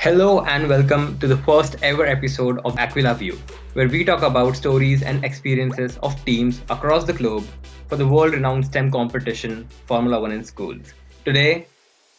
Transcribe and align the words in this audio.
Hello 0.00 0.42
and 0.42 0.68
welcome 0.68 1.18
to 1.18 1.26
the 1.26 1.36
first 1.38 1.74
ever 1.82 2.06
episode 2.06 2.60
of 2.64 2.78
Aquila 2.78 3.14
View, 3.14 3.36
where 3.72 3.88
we 3.88 4.04
talk 4.04 4.22
about 4.22 4.54
stories 4.54 5.02
and 5.02 5.24
experiences 5.24 5.98
of 6.04 6.14
teams 6.24 6.60
across 6.70 7.02
the 7.02 7.12
globe 7.12 7.44
for 7.88 7.96
the 7.96 8.06
world 8.06 8.32
renowned 8.32 8.64
STEM 8.64 8.92
competition 8.92 9.66
Formula 9.86 10.20
One 10.20 10.30
in 10.30 10.44
schools. 10.44 10.94
Today, 11.24 11.66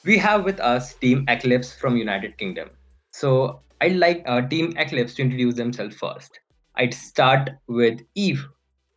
we 0.03 0.17
have 0.17 0.43
with 0.43 0.59
us 0.59 0.93
Team 0.95 1.23
Eclipse 1.29 1.73
from 1.73 1.95
United 1.95 2.37
Kingdom. 2.37 2.69
So 3.11 3.61
I'd 3.79 3.95
like 3.95 4.23
uh, 4.25 4.41
Team 4.41 4.73
Eclipse 4.75 5.13
to 5.13 5.21
introduce 5.21 5.55
themselves 5.55 5.95
first. 5.95 6.37
I'd 6.75 6.93
start 6.93 7.51
with 7.67 8.01
Eve. 8.13 8.45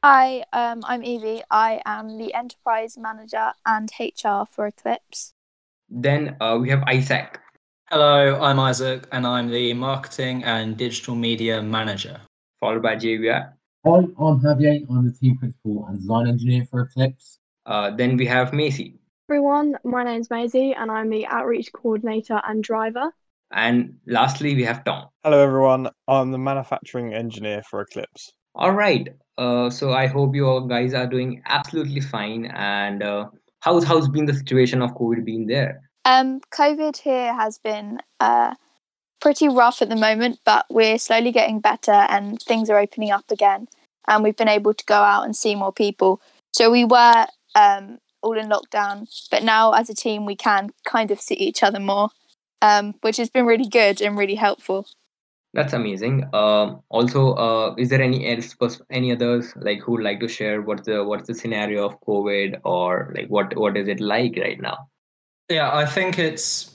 Hi, 0.03 0.43
um, 0.53 0.83
I'm 0.87 1.05
Evie. 1.05 1.43
I 1.53 1.81
am 1.87 2.19
the 2.19 2.35
enterprise 2.35 2.99
manager 2.99 3.53
and 3.65 3.93
HR 4.01 4.43
for 4.51 4.67
Eclipse. 4.67 5.35
Then 5.89 6.37
uh, 6.41 6.59
we 6.61 6.69
have 6.71 6.83
Isaac. 6.89 7.39
Hello, 7.93 8.41
I'm 8.41 8.59
Isaac, 8.59 9.07
and 9.13 9.27
I'm 9.27 9.51
the 9.51 9.75
marketing 9.75 10.45
and 10.45 10.79
digital 10.79 11.15
media 11.15 11.61
manager. 11.61 12.19
Followed 12.59 12.81
by 12.81 12.97
Javier. 12.97 13.53
Hi, 13.85 13.99
I'm 13.99 14.41
Javier. 14.41 14.87
I'm 14.89 15.05
the 15.05 15.13
team 15.13 15.37
principal 15.37 15.85
and 15.87 15.99
design 15.99 16.27
engineer 16.27 16.65
for 16.65 16.81
Eclipse. 16.81 17.39
Uh, 17.67 17.91
then 17.91 18.17
we 18.17 18.25
have 18.25 18.55
Maisie. 18.55 18.95
everyone, 19.29 19.77
my 19.85 20.05
name's 20.05 20.31
Maisie 20.31 20.73
and 20.73 20.91
I'm 20.91 21.11
the 21.11 21.27
outreach 21.27 21.71
coordinator 21.75 22.41
and 22.49 22.65
driver. 22.65 23.13
And 23.53 23.99
lastly, 24.07 24.55
we 24.55 24.65
have 24.65 24.85
Tom. 24.85 25.09
Hello, 25.23 25.45
everyone. 25.45 25.91
I'm 26.09 26.33
the 26.33 26.39
manufacturing 26.39 27.13
engineer 27.13 27.63
for 27.69 27.83
Eclipse. 27.83 28.33
All 28.55 28.73
right. 28.73 29.07
Uh, 29.37 29.69
so 29.69 29.93
I 29.93 30.07
hope 30.07 30.35
you 30.35 30.47
all 30.47 30.63
guys 30.63 30.95
are 30.95 31.07
doing 31.07 31.43
absolutely 31.45 32.01
fine. 32.01 32.47
And 32.55 33.03
uh, 33.03 33.29
how's 33.61 33.85
how's 33.85 34.09
been 34.09 34.25
the 34.25 34.33
situation 34.33 34.81
of 34.81 34.93
COVID 34.93 35.27
being 35.27 35.47
there? 35.47 35.92
Um, 36.05 36.41
COVID 36.53 36.99
here 36.99 37.35
has 37.35 37.59
been 37.59 38.01
uh, 38.19 38.55
pretty 39.21 39.49
rough 39.49 39.81
at 39.83 39.89
the 39.89 39.97
moment, 39.97 40.41
but 40.45 40.67
we're 40.69 40.99
slowly 40.99 41.33
getting 41.33 41.61
better 41.61 41.93
and 41.93 42.41
things 42.41 42.69
are 42.69 42.79
opening 42.79 43.11
up 43.11 43.31
again. 43.31 43.69
And 44.09 44.25
we've 44.25 44.37
been 44.37 44.49
able 44.49 44.75
to 44.75 44.85
go 44.85 44.97
out 44.97 45.25
and 45.25 45.37
see 45.37 45.55
more 45.55 45.73
people. 45.73 46.21
So 46.53 46.71
we 46.71 46.85
were 46.85 47.27
um, 47.55 47.99
all 48.21 48.37
in 48.37 48.49
lockdown, 48.49 49.09
but 49.31 49.45
now 49.45 49.73
as 49.73 49.89
a 49.89 49.95
team, 49.95 50.27
we 50.27 50.35
can 50.35 50.71
kind 50.85 51.11
of 51.11 51.21
see 51.21 51.35
each 51.35 51.63
other 51.63 51.79
more, 51.79 52.11
um, 52.61 52.95
which 53.03 53.17
has 53.19 53.31
been 53.31 53.47
really 53.47 53.69
good 53.69 54.03
and 54.03 54.19
really 54.19 54.35
helpful. 54.35 54.87
That's 55.55 55.75
amazing. 55.75 56.25
Um, 56.33 56.83
also, 56.89 57.35
uh, 57.35 57.75
is 57.77 57.91
there 57.91 58.01
any 58.01 58.27
else 58.27 58.81
any 58.91 59.13
others 59.13 59.53
like 59.57 59.81
who 59.83 59.93
would 59.93 60.03
like 60.03 60.19
to 60.21 60.29
share 60.29 60.63
what's 60.63 60.87
the 60.87 61.05
what's 61.05 61.27
the 61.27 61.35
scenario 61.35 61.87
of 61.87 62.01
COVID 62.01 62.61
or 62.65 63.13
like 63.15 63.29
what 63.29 63.55
what 63.57 63.77
is 63.77 63.87
it 63.87 64.01
like 64.01 64.37
right 64.39 64.59
now? 64.59 64.89
Yeah, 65.49 65.75
I 65.75 65.87
think 65.87 66.19
it's 66.19 66.73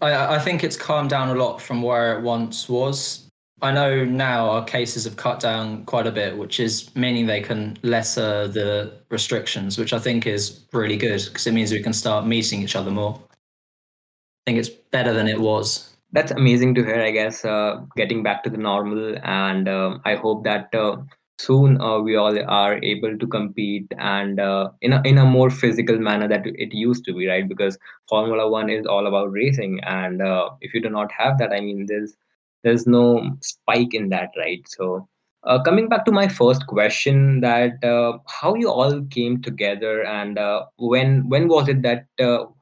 I, 0.00 0.36
I 0.36 0.38
think 0.38 0.64
it's 0.64 0.76
calmed 0.76 1.10
down 1.10 1.28
a 1.28 1.34
lot 1.34 1.62
from 1.62 1.82
where 1.82 2.18
it 2.18 2.22
once 2.22 2.68
was. 2.68 3.28
I 3.62 3.70
know 3.70 4.04
now 4.04 4.50
our 4.50 4.64
cases 4.64 5.04
have 5.04 5.16
cut 5.16 5.38
down 5.38 5.84
quite 5.84 6.08
a 6.08 6.10
bit, 6.10 6.36
which 6.36 6.58
is 6.58 6.94
meaning 6.96 7.26
they 7.26 7.40
can 7.40 7.78
lesser 7.82 8.48
the 8.48 8.92
restrictions, 9.08 9.78
which 9.78 9.92
I 9.92 10.00
think 10.00 10.26
is 10.26 10.64
really 10.72 10.96
good 10.96 11.22
because 11.24 11.46
it 11.46 11.52
means 11.52 11.70
we 11.70 11.80
can 11.80 11.92
start 11.92 12.26
meeting 12.26 12.60
each 12.60 12.74
other 12.74 12.90
more. 12.90 13.14
I 13.22 14.50
think 14.50 14.58
it's 14.58 14.68
better 14.68 15.12
than 15.12 15.28
it 15.28 15.40
was. 15.40 15.94
That's 16.10 16.32
amazing 16.32 16.74
to 16.74 16.84
hear. 16.84 17.00
I 17.00 17.12
guess 17.12 17.44
uh, 17.44 17.82
getting 17.96 18.24
back 18.24 18.42
to 18.42 18.50
the 18.50 18.56
normal, 18.56 19.16
and 19.22 19.68
um 19.68 20.02
I 20.04 20.16
hope 20.16 20.42
that 20.44 20.74
uh, 20.74 20.96
soon 21.44 21.80
uh, 21.80 21.98
we 21.98 22.16
all 22.16 22.38
are 22.48 22.82
able 22.82 23.16
to 23.18 23.26
compete 23.26 23.86
and 23.98 24.40
uh, 24.40 24.70
in 24.80 24.92
a 24.92 25.02
in 25.04 25.18
a 25.18 25.24
more 25.24 25.50
physical 25.50 25.98
manner 25.98 26.28
that 26.28 26.46
it 26.46 26.74
used 26.74 27.04
to 27.06 27.14
be, 27.14 27.26
right? 27.28 27.48
Because 27.48 27.78
Formula 28.08 28.48
One 28.50 28.70
is 28.70 28.86
all 28.86 29.06
about 29.06 29.32
racing, 29.32 29.80
and 29.84 30.22
uh, 30.22 30.50
if 30.60 30.74
you 30.74 30.80
do 30.80 30.90
not 30.90 31.10
have 31.12 31.38
that, 31.38 31.52
I 31.52 31.60
mean, 31.60 31.86
there's 31.86 32.14
there's 32.62 32.86
no 32.86 33.06
spike 33.40 33.94
in 33.94 34.08
that, 34.10 34.30
right? 34.36 34.62
So. 34.68 35.08
Uh, 35.44 35.60
coming 35.60 35.88
back 35.88 36.04
to 36.04 36.12
my 36.12 36.28
first 36.28 36.64
question, 36.68 37.40
that 37.40 37.82
uh, 37.82 38.16
how 38.28 38.54
you 38.54 38.70
all 38.70 39.02
came 39.10 39.42
together 39.42 40.04
and 40.06 40.38
uh, 40.38 40.64
when 40.76 41.28
when 41.28 41.48
was 41.48 41.68
it 41.68 41.82
that 41.82 42.06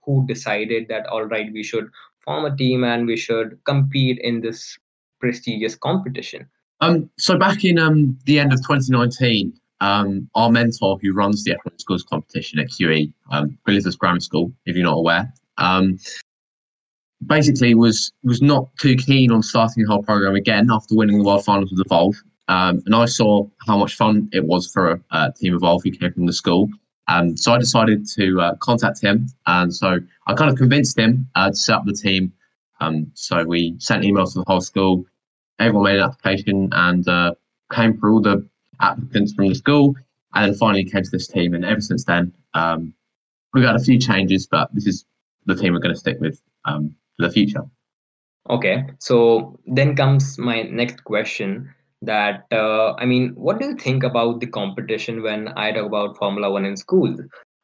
who 0.05 0.27
decided 0.27 0.89
that 0.89 1.07
all 1.09 1.25
right 1.25 1.53
we 1.53 1.63
should 1.63 1.91
form 2.25 2.47
a 2.47 2.57
team 2.57 2.83
and 2.83 3.07
we 3.07 3.19
should 3.19 3.59
compete 3.65 4.19
in 4.21 4.41
this 4.41 4.79
prestigious 5.21 5.77
competition? 5.77 6.49
Um, 6.81 7.11
so 7.19 7.39
back 7.39 7.65
in 7.65 7.79
um, 7.79 8.19
the 8.25 8.39
end 8.39 8.53
of 8.53 8.61
2019, 8.61 9.53
um, 9.81 10.29
our 10.35 10.51
mentor 10.51 10.99
who 11.03 11.13
runs 11.13 11.45
the 11.45 11.53
F1 11.53 11.81
Schools 11.81 12.03
competition 12.03 12.59
at 12.59 12.69
QE, 12.69 13.13
um, 13.31 13.59
Elizabeth 13.67 13.99
Grammar 13.99 14.21
School, 14.21 14.53
if 14.67 14.77
you're 14.77 14.85
not 14.85 14.99
aware, 14.99 15.33
um, 15.59 15.99
basically 17.27 17.75
was 17.75 18.13
was 18.25 18.41
not 18.41 18.69
too 18.79 18.97
keen 18.97 19.31
on 19.31 19.43
starting 19.43 19.83
the 19.83 19.91
whole 19.91 20.03
program 20.03 20.35
again 20.35 20.69
after 20.71 20.95
winning 20.95 21.19
the 21.19 21.25
World 21.25 21.45
Finals 21.45 21.71
with 21.71 21.85
Evolve. 21.85 22.17
Um, 22.49 22.83
and 22.87 22.95
I 22.95 23.05
saw 23.05 23.47
how 23.67 23.79
much 23.79 23.95
fun 23.95 24.29
it 24.33 24.45
was 24.45 24.71
for 24.73 25.01
uh, 25.13 25.31
Team 25.37 25.55
Evolve 25.55 25.83
who 25.85 25.93
came 25.93 26.13
from 26.13 26.27
the 26.27 26.33
school. 26.33 26.69
Um, 27.09 27.37
so 27.37 27.53
I 27.53 27.59
decided 27.59 28.07
to 28.17 28.41
uh, 28.41 28.55
contact 28.57 29.01
him. 29.01 29.27
And 29.47 29.75
so 29.75 29.99
I 30.27 30.35
kind 30.35 30.51
of 30.51 30.57
convinced 30.57 30.99
him 30.99 31.29
uh, 31.35 31.51
to 31.51 31.57
set 31.57 31.77
up 31.77 31.85
the 31.85 31.93
team. 31.93 32.33
Um, 32.81 33.11
so 33.15 33.45
we 33.45 33.77
sent 33.79 34.05
emails 34.05 34.33
to 34.33 34.41
the 34.41 34.45
whole 34.47 34.61
school. 34.61 35.05
Everyone 35.61 35.85
made 35.85 36.01
an 36.01 36.11
application 36.11 36.71
and 36.73 37.07
uh, 37.07 37.35
came 37.73 37.99
through 37.99 38.15
all 38.15 38.21
the 38.21 38.49
applicants 38.81 39.35
from 39.35 39.49
the 39.49 39.55
school. 39.55 39.95
And 40.35 40.47
then 40.47 40.59
finally 40.59 40.85
came 40.85 41.03
to 41.03 41.11
this 41.11 41.27
team. 41.27 41.55
And 41.55 41.65
ever 41.65 41.81
since 41.81 42.05
then, 42.05 42.33
um, 42.55 42.95
we've 43.53 43.65
had 43.65 43.77
a 43.77 43.81
few 43.81 43.99
changes, 43.99 44.47
but 44.47 44.73
this 44.73 44.87
is 44.87 45.05
the 45.47 45.55
team 45.55 45.73
we're 45.73 45.81
going 45.81 45.95
to 45.95 46.01
stick 46.01 46.19
with 46.21 46.41
um, 46.65 46.95
for 47.17 47.27
the 47.27 47.33
future. 47.33 47.63
Okay, 48.49 48.85
so 48.99 49.59
then 49.67 49.95
comes 49.95 50.39
my 50.39 50.63
next 50.63 51.05
question. 51.05 51.73
That 52.03 52.47
uh, 52.51 52.95
I 52.95 53.05
mean, 53.05 53.33
what 53.35 53.59
do 53.59 53.67
you 53.67 53.77
think 53.77 54.03
about 54.03 54.41
the 54.41 54.47
competition 54.47 55.23
when 55.23 55.49
I 55.49 55.71
talk 55.73 55.85
about 55.85 56.17
Formula 56.17 56.51
One 56.51 56.65
in 56.65 56.77
school? 56.77 57.15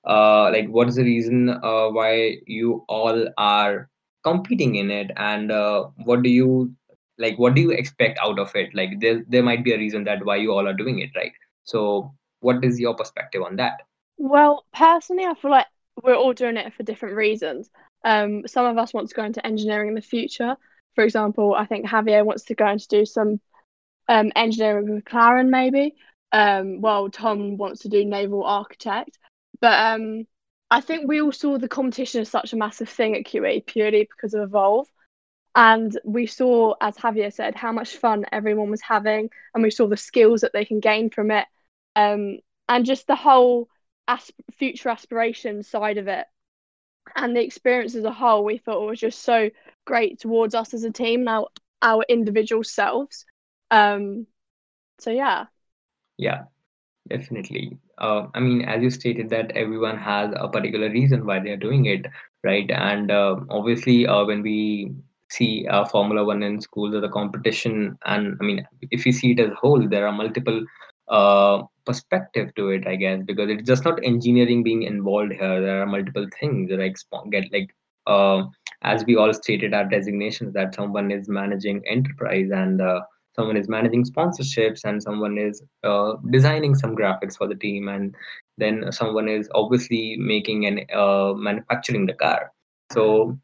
Uh, 0.07 0.51
like, 0.51 0.69
what 0.69 0.89
is 0.89 0.97
the 0.97 1.05
reason 1.05 1.49
uh, 1.49 1.89
why 1.89 2.37
you 2.47 2.85
all 2.89 3.27
are 3.39 3.89
competing 4.25 4.75
in 4.75 4.91
it, 4.91 5.11
and 5.17 5.51
uh, 5.51 5.85
what 6.05 6.23
do 6.23 6.29
you 6.29 6.75
like? 7.19 7.39
What 7.39 7.55
do 7.55 7.61
you 7.61 7.71
expect 7.71 8.19
out 8.23 8.39
of 8.39 8.55
it? 8.55 8.75
Like, 8.75 9.01
there 9.01 9.25
there 9.29 9.43
might 9.43 9.65
be 9.65 9.73
a 9.73 9.79
reason 9.79 10.05
that 10.05 10.25
why 10.25 10.37
you 10.37 10.53
all 10.53 10.67
are 10.67 10.75
doing 10.75 11.01
it, 11.01 11.11
right? 11.17 11.33
So, 11.65 12.15
what 12.41 12.65
is 12.65 12.79
your 12.79 12.95
perspective 12.95 13.43
on 13.43 13.57
that? 13.57 13.81
Well, 14.19 14.65
personally, 14.73 15.25
I 15.25 15.35
feel 15.35 15.51
like 15.51 15.67
we're 16.03 16.15
all 16.15 16.33
doing 16.33 16.57
it 16.57 16.73
for 16.75 16.83
different 16.83 17.17
reasons. 17.17 17.71
Um, 18.05 18.47
some 18.47 18.67
of 18.67 18.79
us 18.79 18.95
want 18.95 19.09
to 19.09 19.15
go 19.15 19.25
into 19.25 19.45
engineering 19.47 19.89
in 19.89 19.95
the 19.95 20.03
future. 20.03 20.57
For 20.95 21.05
example, 21.05 21.55
I 21.55 21.67
think 21.67 21.87
Javier 21.87 22.25
wants 22.25 22.45
to 22.45 22.55
go 22.55 22.67
and 22.67 22.89
do 22.89 23.05
some 23.05 23.41
um, 24.09 24.33
engineering 24.37 24.89
with 24.91 25.05
McLaren, 25.05 25.49
maybe. 25.49 25.95
Um, 26.33 26.81
Tom 27.13 27.57
wants 27.57 27.83
to 27.83 27.89
do 27.89 28.05
naval 28.05 28.45
architect. 28.45 29.19
But 29.61 29.79
um, 29.79 30.25
I 30.71 30.81
think 30.81 31.09
we 31.09 31.21
all 31.21 31.33
saw 31.33 31.59
the 31.59 31.69
competition 31.69 32.21
as 32.21 32.29
such 32.29 32.53
a 32.53 32.57
massive 32.57 32.89
thing 32.89 33.17
at 33.17 33.25
QE 33.25 33.65
purely 33.67 34.09
because 34.11 34.35
of 34.35 34.43
Evolve. 34.43 34.89
And 35.57 35.99
we 36.05 36.27
saw, 36.27 36.75
as 36.81 36.97
Javier 36.97 37.33
said, 37.33 37.57
how 37.57 37.73
much 37.73 37.97
fun 37.97 38.27
everyone 38.33 38.71
was 38.71 38.83
having, 38.83 39.31
and 39.55 39.65
we 39.65 39.71
saw 39.73 39.89
the 39.89 39.97
skills 39.99 40.43
that 40.43 40.53
they 40.55 40.67
can 40.67 40.81
gain 40.81 41.11
from 41.11 41.33
it, 41.33 41.47
um, 41.97 42.39
and 42.69 42.87
just 42.87 43.09
the 43.09 43.17
whole 43.17 43.69
asp- 44.09 44.35
future 44.59 44.91
aspiration 44.91 45.65
side 45.65 45.99
of 45.99 46.09
it, 46.09 46.27
and 47.17 47.37
the 47.37 47.45
experience 47.45 47.95
as 47.97 48.05
a 48.05 48.13
whole. 48.13 48.45
We 48.45 48.59
thought 48.59 48.85
it 48.85 48.91
was 48.91 49.01
just 49.01 49.23
so 49.23 49.51
great 49.87 50.21
towards 50.21 50.55
us 50.55 50.75
as 50.75 50.85
a 50.85 50.93
team, 50.93 51.25
now 51.25 51.49
our 51.83 52.05
individual 52.09 52.65
selves. 52.65 53.27
Um, 53.71 54.27
so 54.99 55.11
yeah, 55.11 55.47
Yeah, 56.19 56.45
definitely. 57.09 57.79
Uh, 57.99 58.27
I 58.35 58.41
mean, 58.41 58.63
as 58.63 58.83
you 58.83 58.91
stated, 58.91 59.31
that 59.31 59.53
everyone 59.53 59.99
has 59.99 60.33
a 60.37 60.49
particular 60.49 60.91
reason 60.91 61.27
why 61.27 61.41
they 61.41 61.51
are 61.51 61.57
doing 61.57 61.87
it, 61.87 62.07
right? 62.45 62.71
And 62.71 63.11
uh, 63.11 63.37
obviously, 63.51 64.07
uh, 64.07 64.25
when 64.25 64.43
we 64.43 64.95
see 65.31 65.67
uh, 65.69 65.85
Formula 65.87 66.25
One 66.25 66.43
in 66.43 66.61
schools 66.61 66.95
as 66.95 67.03
a 67.03 67.09
competition, 67.09 67.99
and 68.07 68.37
I 68.41 68.45
mean, 68.45 68.67
if 68.91 69.07
you 69.07 69.13
see 69.13 69.33
it 69.33 69.41
as 69.41 69.51
a 69.51 69.55
whole, 69.55 69.87
there 69.89 70.07
are 70.07 70.13
multiple 70.13 70.65
uh, 71.09 71.63
perspective 71.85 72.55
to 72.57 72.71
it, 72.71 72.87
I 72.87 72.97
guess, 72.97 73.21
because 73.25 73.51
it's 73.51 73.67
just 73.67 73.85
not 73.85 74.03
engineering 74.05 74.63
being 74.63 74.83
involved 74.83 75.33
here. 75.33 75.61
There 75.61 75.83
are 75.83 75.87
multiple 75.87 76.27
things 76.41 76.71
like 76.73 76.97
spo- 76.97 77.31
get 77.31 77.45
like 77.53 77.75
uh, 78.07 78.45
as 78.83 79.05
we 79.05 79.17
all 79.17 79.33
stated 79.33 79.75
our 79.75 79.85
designations 79.85 80.53
that 80.55 80.75
someone 80.75 81.11
is 81.11 81.29
managing 81.29 81.83
enterprise 81.87 82.51
and 82.53 82.81
uh, 82.81 83.01
someone 83.35 83.57
is 83.57 83.69
managing 83.69 84.05
sponsorships 84.05 84.85
and 84.85 85.03
someone 85.03 85.39
is 85.39 85.63
uh, 85.85 86.15
designing 86.31 86.75
some 86.75 86.95
graphics 86.97 87.37
for 87.37 87.49
the 87.49 87.55
team. 87.55 87.89
And 87.89 88.15
then 88.59 88.91
someone 88.93 89.29
is 89.29 89.49
obviously 89.55 90.17
making 90.19 90.67
and 90.67 90.91
uh, 90.93 91.35
manufacturing 91.35 92.07
the 92.07 92.15
car. 92.15 92.53
So 92.93 93.39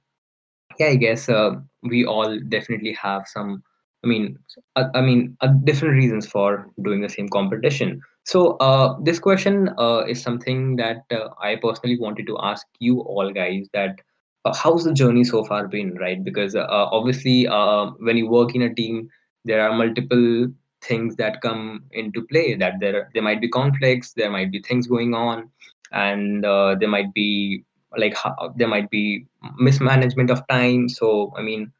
yeah 0.78 0.88
i 0.88 0.96
guess 0.96 1.28
uh, 1.28 1.52
we 1.82 2.05
all 2.05 2.38
definitely 2.49 2.93
have 2.93 3.26
some 3.26 3.62
i 4.05 4.06
mean 4.06 4.38
i 4.76 5.00
mean 5.00 5.37
uh, 5.40 5.49
different 5.64 5.94
reasons 5.94 6.26
for 6.26 6.69
doing 6.82 7.00
the 7.00 7.08
same 7.08 7.29
competition 7.29 8.00
so 8.25 8.56
uh, 8.58 8.96
this 9.02 9.19
question 9.19 9.69
uh, 9.79 10.05
is 10.08 10.23
something 10.23 10.76
that 10.76 11.05
uh, 11.11 11.29
i 11.40 11.56
personally 11.56 11.99
wanted 11.99 12.26
to 12.26 12.38
ask 12.43 12.67
you 12.79 13.00
all 13.00 13.31
guys 13.32 13.69
that 13.73 14.00
uh, 14.44 14.55
how's 14.55 14.82
the 14.82 14.93
journey 14.93 15.23
so 15.23 15.44
far 15.44 15.69
been, 15.69 15.94
right? 15.99 16.25
Because 16.25 16.56
obviously, 16.56 17.46
when 17.46 18.17
you 18.17 18.28
work 18.28 18.56
in 18.56 18.62
a 18.62 18.75
team, 18.75 19.08
there 19.44 19.61
are 19.61 19.73
multiple 19.73 20.49
things 20.82 21.14
that 21.14 21.40
come 21.43 21.85
into 21.93 22.26
play. 22.26 22.56
That 22.56 22.81
there 22.81 23.08
there 23.14 23.23
might 23.23 23.40
be 23.40 23.49
conflicts, 23.49 24.14
there 24.14 24.32
might 24.32 24.50
be 24.50 24.61
things 24.61 24.88
going 24.88 25.14
on, 25.14 25.49
and 25.93 26.43
there 26.43 26.88
might 26.88 27.14
be 27.14 27.64
like 27.97 28.17
how, 28.17 28.53
there 28.56 28.69
might 28.69 28.91
be 28.91 29.27
mismanagement 29.59 30.31
of 30.31 30.47
time. 30.49 30.89
So 30.89 31.33
I 31.37 31.43
mean, 31.43 31.73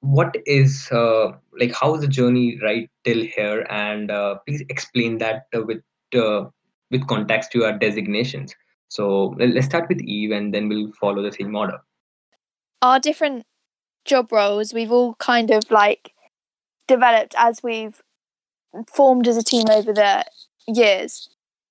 what 0.00 0.36
is 0.46 0.88
uh, 0.92 1.32
like 1.58 1.74
how 1.74 1.94
is 1.94 2.00
the 2.02 2.08
journey 2.08 2.58
right 2.62 2.90
till 3.04 3.22
here? 3.22 3.66
And 3.70 4.10
uh, 4.10 4.36
please 4.46 4.62
explain 4.68 5.18
that 5.18 5.46
uh, 5.54 5.62
with 5.62 5.82
with 6.90 7.06
context 7.08 7.50
to 7.52 7.64
our 7.64 7.76
designations. 7.78 8.54
So 8.88 9.34
let- 9.38 9.50
let's 9.50 9.66
start 9.66 9.88
with 9.88 10.00
Eve, 10.02 10.30
and 10.30 10.54
then 10.54 10.68
we'll 10.68 10.92
follow 10.92 11.22
the 11.22 11.32
same 11.32 11.54
order. 11.56 11.78
Our 12.82 13.00
different 13.00 13.46
job 14.04 14.30
roles, 14.30 14.72
we've 14.74 14.92
all 14.92 15.14
kind 15.14 15.50
of 15.50 15.70
like 15.70 16.12
developed 16.86 17.34
as 17.36 17.62
we've 17.62 18.02
formed 18.92 19.26
as 19.26 19.36
a 19.36 19.42
team 19.42 19.68
over 19.70 19.92
the 19.92 20.24
years, 20.68 21.28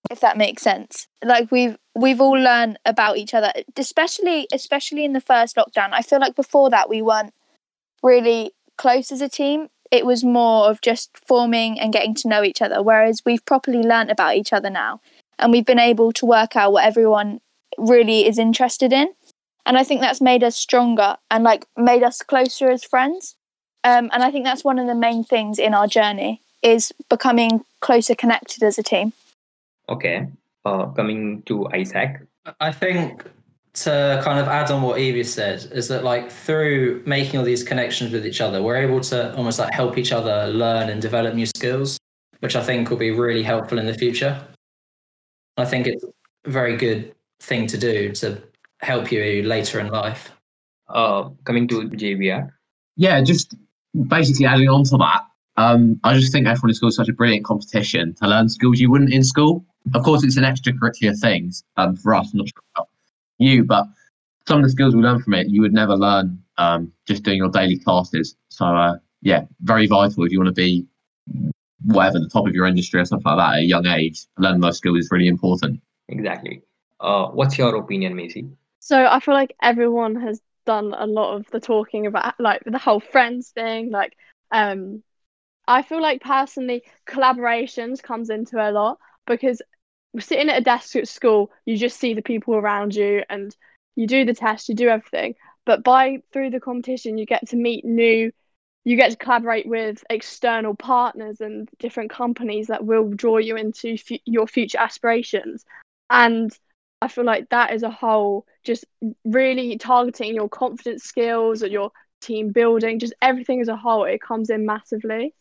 if 0.10 0.20
that 0.20 0.38
makes 0.38 0.62
sense. 0.62 1.08
Like 1.24 1.52
we've 1.52 1.78
we've 1.96 2.22
all 2.22 2.38
learned 2.38 2.80
about 2.86 3.18
each 3.18 3.34
other, 3.34 3.52
especially 3.78 4.48
especially 4.52 5.06
in 5.06 5.14
the 5.14 5.22
first 5.22 5.56
lockdown. 5.56 5.90
I 5.92 6.02
feel 6.02 6.20
like 6.20 6.36
before 6.36 6.70
that 6.70 6.90
we 6.90 7.02
weren't 7.02 7.34
really 8.02 8.52
close 8.78 9.12
as 9.12 9.22
a 9.22 9.30
team. 9.30 9.70
It 9.92 10.06
was 10.06 10.24
more 10.24 10.70
of 10.70 10.82
just 10.82 11.18
forming 11.28 11.80
and 11.80 11.94
getting 11.94 12.16
to 12.16 12.28
know 12.28 12.44
each 12.44 12.62
other. 12.62 12.82
Whereas 12.82 13.22
we've 13.26 13.46
properly 13.46 13.84
learnt 13.84 14.10
about 14.10 14.36
each 14.36 14.52
other 14.52 14.70
now, 14.70 15.02
and 15.38 15.52
we've 15.52 15.66
been 15.66 15.80
able 15.80 16.12
to 16.14 16.26
work 16.26 16.56
out 16.56 16.74
what 16.74 16.86
everyone 16.86 17.42
really 17.78 18.28
is 18.28 18.40
interested 18.40 18.92
in. 18.92 19.14
And 19.66 19.78
I 19.78 19.84
think 19.84 20.02
that's 20.02 20.22
made 20.22 20.44
us 20.44 20.56
stronger 20.56 21.18
and 21.32 21.44
like 21.44 21.66
made 21.78 22.04
us 22.04 22.22
closer 22.22 22.70
as 22.70 22.84
friends. 22.84 23.36
Um, 23.84 24.10
and 24.14 24.24
I 24.24 24.32
think 24.32 24.46
that's 24.46 24.64
one 24.64 24.80
of 24.80 24.88
the 24.88 24.96
main 24.96 25.24
things 25.24 25.60
in 25.60 25.74
our 25.74 25.88
journey 25.88 26.42
is 26.62 26.94
becoming 27.10 27.66
closer 27.82 28.16
connected 28.16 28.64
as 28.64 28.78
a 28.78 28.84
team. 28.84 29.14
Okay. 29.90 30.28
Uh, 30.66 30.88
coming 30.88 31.42
to 31.44 31.68
Isaac. 31.74 32.22
I 32.60 32.72
think 32.72 33.24
to 33.74 34.22
kind 34.24 34.40
of 34.40 34.48
add 34.48 34.70
on 34.70 34.82
what 34.82 35.00
Evie 35.00 35.24
said 35.24 35.68
is 35.72 35.88
that 35.88 36.04
like 36.04 36.32
through 36.32 37.02
making 37.06 37.40
all 37.40 37.46
these 37.46 37.64
connections 37.64 38.12
with 38.12 38.26
each 38.26 38.40
other, 38.40 38.62
we're 38.62 38.78
able 38.78 39.02
to 39.02 39.36
almost 39.36 39.60
like 39.60 39.74
help 39.74 39.98
each 39.98 40.12
other 40.12 40.48
learn 40.48 40.90
and 40.90 41.02
develop 41.02 41.34
new 41.34 41.46
skills, 41.46 41.98
which 42.40 42.56
I 42.56 42.64
think 42.64 42.90
will 42.90 42.98
be 42.98 43.12
really 43.12 43.44
helpful 43.44 43.80
in 43.80 43.86
the 43.86 43.94
future. 43.94 44.40
I 45.58 45.66
think 45.66 45.88
it's 45.88 46.04
a 46.04 46.50
very 46.50 46.78
good 46.78 47.14
thing 47.42 47.68
to 47.68 47.78
do 47.78 48.12
to 48.14 48.42
help 48.80 49.12
you 49.12 49.44
later 49.44 49.80
in 49.80 49.88
life. 49.88 50.32
Uh, 50.88 51.30
coming 51.46 51.68
to 51.70 51.82
Javier. 51.90 52.50
Yeah, 52.96 53.22
just 53.22 53.56
basically 54.08 54.46
adding 54.46 54.70
on 54.70 54.84
to 54.86 54.98
that. 54.98 55.22
Um, 55.56 56.00
I 56.04 56.16
just 56.16 56.32
think 56.32 56.48
F1 56.48 56.70
in 56.70 56.74
school 56.74 56.90
is 56.90 56.96
such 56.96 57.10
a 57.10 57.14
brilliant 57.14 57.46
competition 57.46 58.14
to 58.16 58.28
learn 58.28 58.50
skills 58.50 58.80
you 58.80 58.90
wouldn't 58.90 59.14
in 59.14 59.24
school. 59.24 59.66
Of 59.94 60.04
course, 60.04 60.24
it's 60.24 60.38
an 60.38 60.44
extracurricular 60.44 61.20
thing 61.20 61.52
um, 61.78 61.96
for 61.96 62.16
us, 62.16 62.34
not 62.34 62.48
sure 62.48 62.64
about 62.76 62.90
you, 63.38 63.64
but 63.64 63.86
some 64.48 64.60
of 64.60 64.64
the 64.64 64.70
skills 64.70 64.96
we 64.96 65.02
learn 65.02 65.22
from 65.22 65.34
it 65.34 65.48
you 65.50 65.62
would 65.62 65.74
never 65.74 65.96
learn 65.96 66.42
um, 66.58 66.92
just 67.08 67.24
doing 67.24 67.38
your 67.38 67.50
daily 67.50 67.78
classes. 67.78 68.36
So, 68.50 68.66
uh, 68.66 68.98
yeah, 69.22 69.46
very 69.62 69.88
vital 69.88 70.24
if 70.24 70.32
you 70.32 70.40
want 70.40 70.50
to 70.50 70.54
be 70.54 70.86
whatever 71.86 72.20
the 72.20 72.30
top 72.30 72.48
of 72.48 72.54
your 72.54 72.66
industry 72.66 73.00
or 73.02 73.06
something 73.06 73.26
like 73.26 73.38
that 73.38 73.58
at 73.58 73.60
a 73.60 73.66
young 73.66 73.86
age. 73.88 74.26
Learning 74.38 74.62
those 74.62 74.78
skills 74.78 75.00
is 75.00 75.10
really 75.12 75.28
important. 75.28 75.82
Exactly. 76.08 76.62
Uh, 77.00 77.28
what's 77.28 77.58
your 77.58 77.76
opinion, 77.76 78.16
Maisie? 78.16 78.48
So 78.80 79.06
I 79.06 79.20
feel 79.20 79.34
like 79.34 79.56
everyone 79.62 80.16
has 80.16 80.42
done 80.66 80.94
a 80.98 81.06
lot 81.06 81.36
of 81.36 81.50
the 81.52 81.60
talking 81.60 82.06
about 82.06 82.40
like 82.40 82.62
the 82.66 82.78
whole 82.78 83.00
friends 83.00 83.50
thing. 83.50 83.92
Like, 83.92 84.16
um, 84.52 85.04
I 85.68 85.82
feel 85.82 86.02
like 86.02 86.22
personally 86.22 86.84
collaborations 87.08 88.02
comes 88.02 88.30
into 88.30 88.58
a 88.58 88.72
lot 88.72 89.00
because 89.26 89.62
sitting 90.20 90.50
at 90.50 90.58
a 90.58 90.64
desk 90.64 90.96
at 90.96 91.08
school, 91.08 91.52
you 91.66 91.78
just 91.78 92.00
see 92.00 92.14
the 92.14 92.22
people 92.22 92.56
around 92.56 92.96
you 92.96 93.24
and 93.30 93.56
you 93.96 94.08
do 94.08 94.26
the 94.26 94.34
test, 94.34 94.70
you 94.70 94.76
do 94.76 94.90
everything. 94.90 95.36
But 95.66 95.84
by 95.84 96.20
through 96.32 96.52
the 96.52 96.60
competition, 96.60 97.18
you 97.18 97.26
get 97.26 97.48
to 97.50 97.56
meet 97.56 97.86
new, 97.86 98.32
you 98.84 98.96
get 98.98 99.12
to 99.12 99.18
collaborate 99.18 99.68
with 99.68 100.04
external 100.10 100.76
partners 100.76 101.42
and 101.42 101.70
different 101.80 102.12
companies 102.12 102.68
that 102.68 102.86
will 102.86 103.10
draw 103.10 103.38
you 103.38 103.56
into 103.56 103.94
f- 103.94 104.20
your 104.26 104.48
future 104.48 104.80
aspirations. 104.80 105.64
And 106.10 106.52
I 107.02 107.08
feel 107.08 107.24
like 107.24 107.50
that 107.50 107.72
as 107.72 107.84
a 107.84 107.90
whole, 107.90 108.46
just 108.64 108.86
really 109.24 109.78
targeting 109.78 110.36
your 110.36 110.50
confidence 110.50 111.04
skills 111.04 111.64
or 111.64 111.68
your 111.68 111.92
team 112.22 112.52
building, 112.52 113.00
just 113.00 113.14
everything 113.22 113.62
as 113.62 113.68
a 113.68 113.76
whole, 113.76 114.06
it 114.06 114.22
comes 114.22 114.50
in 114.50 114.66
massively. 114.66 115.34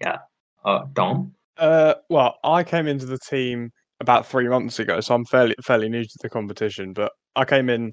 Yeah. 0.00 0.18
Uh, 0.64 0.86
Tom. 0.94 1.34
Uh, 1.56 1.94
well, 2.08 2.38
I 2.42 2.64
came 2.64 2.86
into 2.86 3.06
the 3.06 3.18
team 3.18 3.72
about 4.02 4.26
three 4.26 4.48
months 4.48 4.78
ago, 4.78 5.00
so 5.00 5.14
I'm 5.14 5.24
fairly 5.24 5.54
fairly 5.64 5.88
new 5.88 6.02
to 6.02 6.18
the 6.20 6.28
competition. 6.28 6.92
But 6.92 7.12
I 7.34 7.44
came 7.46 7.70
in 7.70 7.92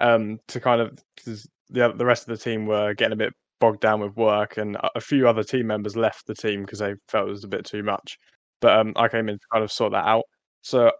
um, 0.00 0.38
to 0.48 0.60
kind 0.60 0.80
of 0.82 0.98
the 1.24 1.92
the 1.92 2.04
rest 2.04 2.28
of 2.28 2.36
the 2.36 2.42
team 2.42 2.66
were 2.66 2.94
getting 2.94 3.14
a 3.14 3.16
bit 3.16 3.32
bogged 3.60 3.80
down 3.80 4.00
with 4.00 4.16
work, 4.16 4.58
and 4.58 4.76
a 4.94 5.00
few 5.00 5.28
other 5.28 5.42
team 5.42 5.68
members 5.68 5.96
left 5.96 6.26
the 6.26 6.34
team 6.34 6.62
because 6.62 6.80
they 6.80 6.94
felt 7.08 7.28
it 7.28 7.32
was 7.32 7.44
a 7.44 7.48
bit 7.48 7.64
too 7.64 7.82
much. 7.82 8.18
But 8.60 8.78
um, 8.78 8.92
I 8.96 9.08
came 9.08 9.28
in 9.28 9.36
to 9.36 9.46
kind 9.52 9.64
of 9.64 9.72
sort 9.72 9.92
that 9.92 10.06
out. 10.06 10.24
So 10.62 10.90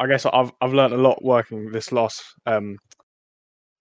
I 0.00 0.06
guess 0.06 0.26
I've 0.26 0.50
I've 0.60 0.74
learned 0.74 0.94
a 0.94 0.98
lot 0.98 1.22
working 1.22 1.70
this 1.70 1.92
last 1.92 2.22
um 2.46 2.76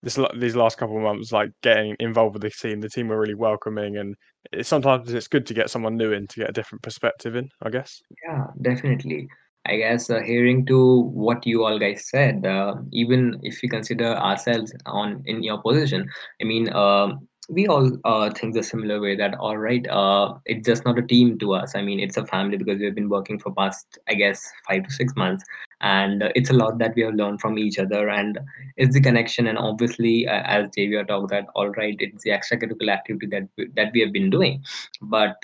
this 0.03 0.19
these 0.35 0.55
last 0.55 0.77
couple 0.77 0.97
of 0.97 1.03
months, 1.03 1.31
like 1.31 1.49
getting 1.61 1.95
involved 1.99 2.33
with 2.33 2.41
the 2.41 2.49
team. 2.49 2.81
The 2.81 2.89
team 2.89 3.07
were 3.07 3.19
really 3.19 3.35
welcoming, 3.35 3.97
and 3.97 4.15
it, 4.51 4.65
sometimes 4.65 5.13
it's 5.13 5.27
good 5.27 5.45
to 5.47 5.53
get 5.53 5.69
someone 5.69 5.95
new 5.95 6.11
in 6.11 6.27
to 6.27 6.39
get 6.39 6.49
a 6.49 6.53
different 6.53 6.81
perspective 6.81 7.35
in. 7.35 7.49
I 7.61 7.69
guess. 7.69 8.01
Yeah, 8.27 8.47
definitely. 8.61 9.27
I 9.65 9.77
guess 9.77 10.09
uh, 10.09 10.21
hearing 10.21 10.65
to 10.67 11.01
what 11.01 11.45
you 11.45 11.63
all 11.65 11.77
guys 11.77 12.09
said, 12.09 12.45
uh, 12.45 12.75
even 12.91 13.39
if 13.43 13.59
we 13.61 13.69
consider 13.69 14.15
ourselves 14.15 14.73
on 14.85 15.21
in 15.25 15.43
your 15.43 15.61
position, 15.61 16.09
I 16.41 16.45
mean, 16.45 16.69
uh, 16.69 17.15
we 17.47 17.67
all 17.67 17.91
uh, 18.05 18.31
think 18.31 18.53
the 18.53 18.63
similar 18.63 18.99
way 18.99 19.15
that 19.15 19.35
all 19.35 19.57
right, 19.57 19.85
uh, 19.87 20.35
it's 20.45 20.65
just 20.65 20.85
not 20.85 20.97
a 20.97 21.01
team 21.01 21.37
to 21.39 21.53
us. 21.53 21.75
I 21.75 21.81
mean, 21.81 21.99
it's 21.99 22.17
a 22.17 22.25
family 22.25 22.57
because 22.57 22.79
we've 22.79 22.95
been 22.95 23.09
working 23.09 23.37
for 23.37 23.53
past, 23.53 23.99
I 24.07 24.15
guess, 24.15 24.49
five 24.67 24.83
to 24.87 24.91
six 24.91 25.15
months, 25.15 25.43
and 25.81 26.23
uh, 26.23 26.29
it's 26.33 26.49
a 26.49 26.53
lot 26.53 26.79
that 26.79 26.95
we 26.95 27.03
have 27.03 27.13
learned 27.13 27.41
from 27.41 27.59
each 27.59 27.77
other, 27.77 28.09
and 28.09 28.39
it's 28.77 28.93
the 28.95 29.01
connection. 29.01 29.47
And 29.47 29.57
obviously, 29.57 30.27
as 30.27 30.67
Javier 30.77 31.07
talked 31.07 31.29
that 31.31 31.47
all 31.55 31.69
right, 31.69 31.95
it's 31.99 32.23
the 32.23 32.31
extracurricular 32.31 32.93
activity 32.93 33.27
that 33.27 33.47
we, 33.57 33.67
that 33.75 33.91
we 33.93 34.01
have 34.01 34.13
been 34.13 34.31
doing, 34.31 34.63
but. 35.01 35.35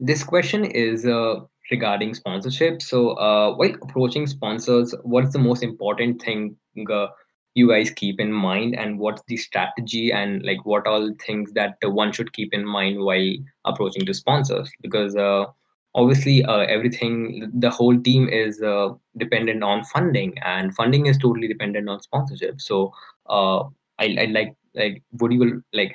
this 0.00 0.22
question 0.22 0.64
is 0.64 1.06
uh, 1.06 1.40
regarding 1.70 2.14
sponsorship. 2.14 2.82
So 2.82 3.10
uh, 3.10 3.54
while 3.56 3.74
approaching 3.82 4.26
sponsors 4.26 4.94
what's 5.02 5.32
the 5.32 5.38
most 5.38 5.62
important 5.62 6.22
thing 6.22 6.56
uh, 6.92 7.08
you 7.56 7.68
guys 7.70 7.90
keep 7.90 8.20
in 8.20 8.30
mind 8.30 8.78
and 8.78 8.98
what's 8.98 9.22
the 9.28 9.36
strategy 9.36 10.12
and 10.12 10.44
like 10.44 10.64
what 10.66 10.86
all 10.86 11.10
things 11.26 11.52
that 11.54 11.76
one 11.82 12.12
should 12.12 12.32
keep 12.34 12.52
in 12.52 12.66
mind 12.66 13.00
while 13.00 13.32
approaching 13.64 14.04
to 14.04 14.12
sponsors? 14.12 14.70
Because 14.82 15.16
uh, 15.16 15.46
obviously 15.94 16.44
uh, 16.44 16.66
everything 16.76 17.50
the 17.54 17.70
whole 17.70 17.98
team 17.98 18.28
is 18.28 18.60
uh, 18.60 18.90
dependent 19.16 19.62
on 19.62 19.82
funding 19.84 20.34
and 20.44 20.74
funding 20.74 21.06
is 21.06 21.16
totally 21.16 21.48
dependent 21.48 21.88
on 21.88 22.02
sponsorship. 22.02 22.60
So 22.60 22.92
uh, 23.30 23.60
I, 23.98 24.16
I 24.20 24.24
like 24.26 24.54
like 24.74 25.02
would 25.12 25.32
you 25.32 25.64
like 25.72 25.94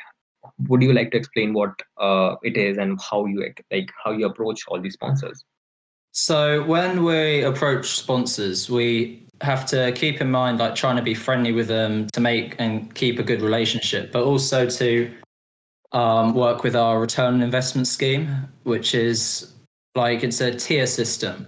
would 0.68 0.82
you 0.82 0.94
like 0.94 1.12
to 1.12 1.18
explain 1.18 1.54
what 1.54 1.80
uh, 1.98 2.38
it 2.42 2.58
is 2.58 2.80
and 2.80 3.00
how 3.00 3.28
you 3.28 3.54
like 3.72 3.92
how 4.04 4.12
you 4.12 4.26
approach 4.26 4.64
all 4.68 4.82
these 4.82 4.96
sponsors? 4.96 5.46
So 6.12 6.64
when 6.64 7.04
we 7.04 7.44
approach 7.44 7.92
sponsors 7.92 8.68
we 8.68 9.28
have 9.42 9.66
to 9.68 9.92
keep 9.94 10.22
in 10.22 10.30
mind 10.30 10.60
like 10.60 10.76
trying 10.76 10.96
to 10.96 11.02
be 11.02 11.14
friendly 11.14 11.52
with 11.52 11.68
them 11.68 12.08
to 12.14 12.20
make 12.20 12.56
and 12.60 12.94
keep 12.96 13.20
a 13.20 13.24
good 13.24 13.42
relationship, 13.42 14.12
but 14.12 14.24
also 14.24 14.70
to 14.70 15.12
um, 15.92 16.34
work 16.34 16.64
with 16.64 16.76
our 16.76 17.00
return 17.00 17.36
on 17.36 17.42
investment 17.42 17.88
scheme, 17.88 18.30
which 18.64 18.94
is 18.94 19.54
like 19.96 20.24
it's 20.24 20.42
a 20.42 20.54
tier 20.54 20.88
system 20.88 21.48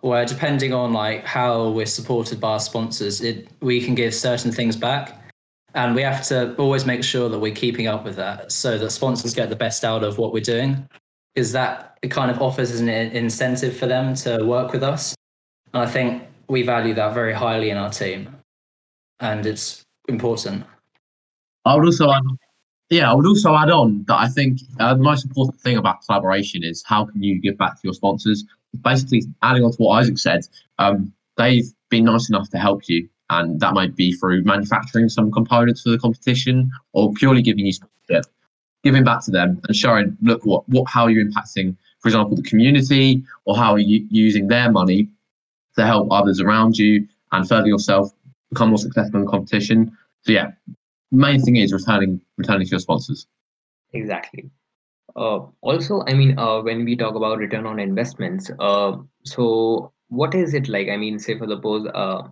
where 0.00 0.24
depending 0.24 0.72
on 0.72 0.92
like 0.92 1.24
how 1.24 1.68
we're 1.70 1.86
supported 1.86 2.40
by 2.40 2.52
our 2.52 2.60
sponsors, 2.60 3.20
it 3.20 3.48
we 3.60 3.84
can 3.84 3.94
give 3.94 4.14
certain 4.14 4.52
things 4.52 4.76
back. 4.76 5.16
And 5.74 5.94
we 5.94 6.02
have 6.02 6.26
to 6.28 6.54
always 6.56 6.84
make 6.84 7.04
sure 7.04 7.28
that 7.28 7.38
we're 7.38 7.54
keeping 7.54 7.86
up 7.86 8.04
with 8.04 8.16
that 8.16 8.50
so 8.50 8.76
that 8.78 8.90
sponsors 8.90 9.34
get 9.34 9.50
the 9.50 9.56
best 9.56 9.84
out 9.84 10.02
of 10.02 10.18
what 10.18 10.32
we're 10.32 10.40
doing. 10.40 10.88
Because 11.34 11.52
that 11.52 11.96
kind 12.08 12.28
of 12.30 12.42
offers 12.42 12.80
an 12.80 12.88
incentive 12.88 13.76
for 13.76 13.86
them 13.86 14.14
to 14.16 14.44
work 14.44 14.72
with 14.72 14.82
us. 14.82 15.14
And 15.72 15.82
I 15.84 15.86
think 15.86 16.24
we 16.50 16.62
value 16.62 16.92
that 16.94 17.14
very 17.14 17.32
highly 17.32 17.70
in 17.70 17.76
our 17.76 17.90
team, 17.90 18.28
and 19.20 19.46
it's 19.46 19.84
important. 20.08 20.64
I 21.64 21.76
would 21.76 21.84
also 21.84 22.10
add, 22.10 22.22
yeah, 22.90 23.08
I 23.08 23.14
would 23.14 23.26
also 23.26 23.54
add 23.54 23.70
on 23.70 24.04
that 24.08 24.16
I 24.16 24.28
think 24.28 24.58
uh, 24.80 24.94
the 24.94 25.02
most 25.02 25.24
important 25.24 25.60
thing 25.60 25.76
about 25.76 26.04
collaboration 26.04 26.64
is 26.64 26.82
how 26.84 27.04
can 27.04 27.22
you 27.22 27.40
give 27.40 27.56
back 27.56 27.74
to 27.74 27.80
your 27.84 27.94
sponsors. 27.94 28.44
Basically, 28.82 29.22
adding 29.42 29.62
on 29.62 29.70
to 29.70 29.76
what 29.76 30.00
Isaac 30.00 30.18
said, 30.18 30.40
um, 30.78 31.12
they've 31.36 31.66
been 31.88 32.04
nice 32.04 32.28
enough 32.28 32.50
to 32.50 32.58
help 32.58 32.88
you, 32.88 33.08
and 33.30 33.60
that 33.60 33.72
might 33.72 33.94
be 33.94 34.12
through 34.14 34.42
manufacturing 34.42 35.08
some 35.08 35.30
components 35.30 35.82
for 35.82 35.90
the 35.90 35.98
competition 35.98 36.70
or 36.92 37.12
purely 37.12 37.42
giving 37.42 37.64
you 37.64 37.72
sponsorship, 37.72 38.26
giving 38.82 39.04
back 39.04 39.24
to 39.24 39.30
them 39.30 39.60
and 39.68 39.76
showing, 39.76 40.16
look, 40.22 40.44
what, 40.44 40.68
what, 40.68 40.88
how 40.88 41.04
are 41.04 41.10
you 41.10 41.24
impacting, 41.24 41.76
for 42.00 42.08
example, 42.08 42.34
the 42.34 42.42
community, 42.42 43.22
or 43.44 43.56
how 43.56 43.72
are 43.72 43.78
you 43.78 44.04
using 44.10 44.48
their 44.48 44.70
money 44.70 45.08
to 45.76 45.86
help 45.86 46.08
others 46.10 46.40
around 46.40 46.76
you 46.76 47.06
and 47.32 47.48
further 47.48 47.68
yourself 47.68 48.12
become 48.50 48.70
more 48.70 48.78
successful 48.78 49.20
in 49.20 49.26
competition. 49.26 49.96
So 50.22 50.32
yeah, 50.32 50.50
main 51.10 51.40
thing 51.42 51.56
is 51.56 51.72
returning 51.72 52.20
returning 52.36 52.66
to 52.66 52.70
your 52.70 52.80
sponsors. 52.80 53.26
Exactly. 53.92 54.50
Uh, 55.16 55.46
also, 55.60 56.04
I 56.06 56.14
mean, 56.14 56.38
uh, 56.38 56.60
when 56.60 56.84
we 56.84 56.96
talk 56.96 57.14
about 57.14 57.38
return 57.38 57.66
on 57.66 57.80
investments, 57.80 58.50
uh, 58.60 58.96
so 59.24 59.92
what 60.08 60.34
is 60.34 60.54
it 60.54 60.68
like? 60.68 60.88
I 60.88 60.96
mean, 60.96 61.18
say 61.18 61.36
for 61.36 61.48
suppose, 61.48 61.88
uh, 61.94 62.28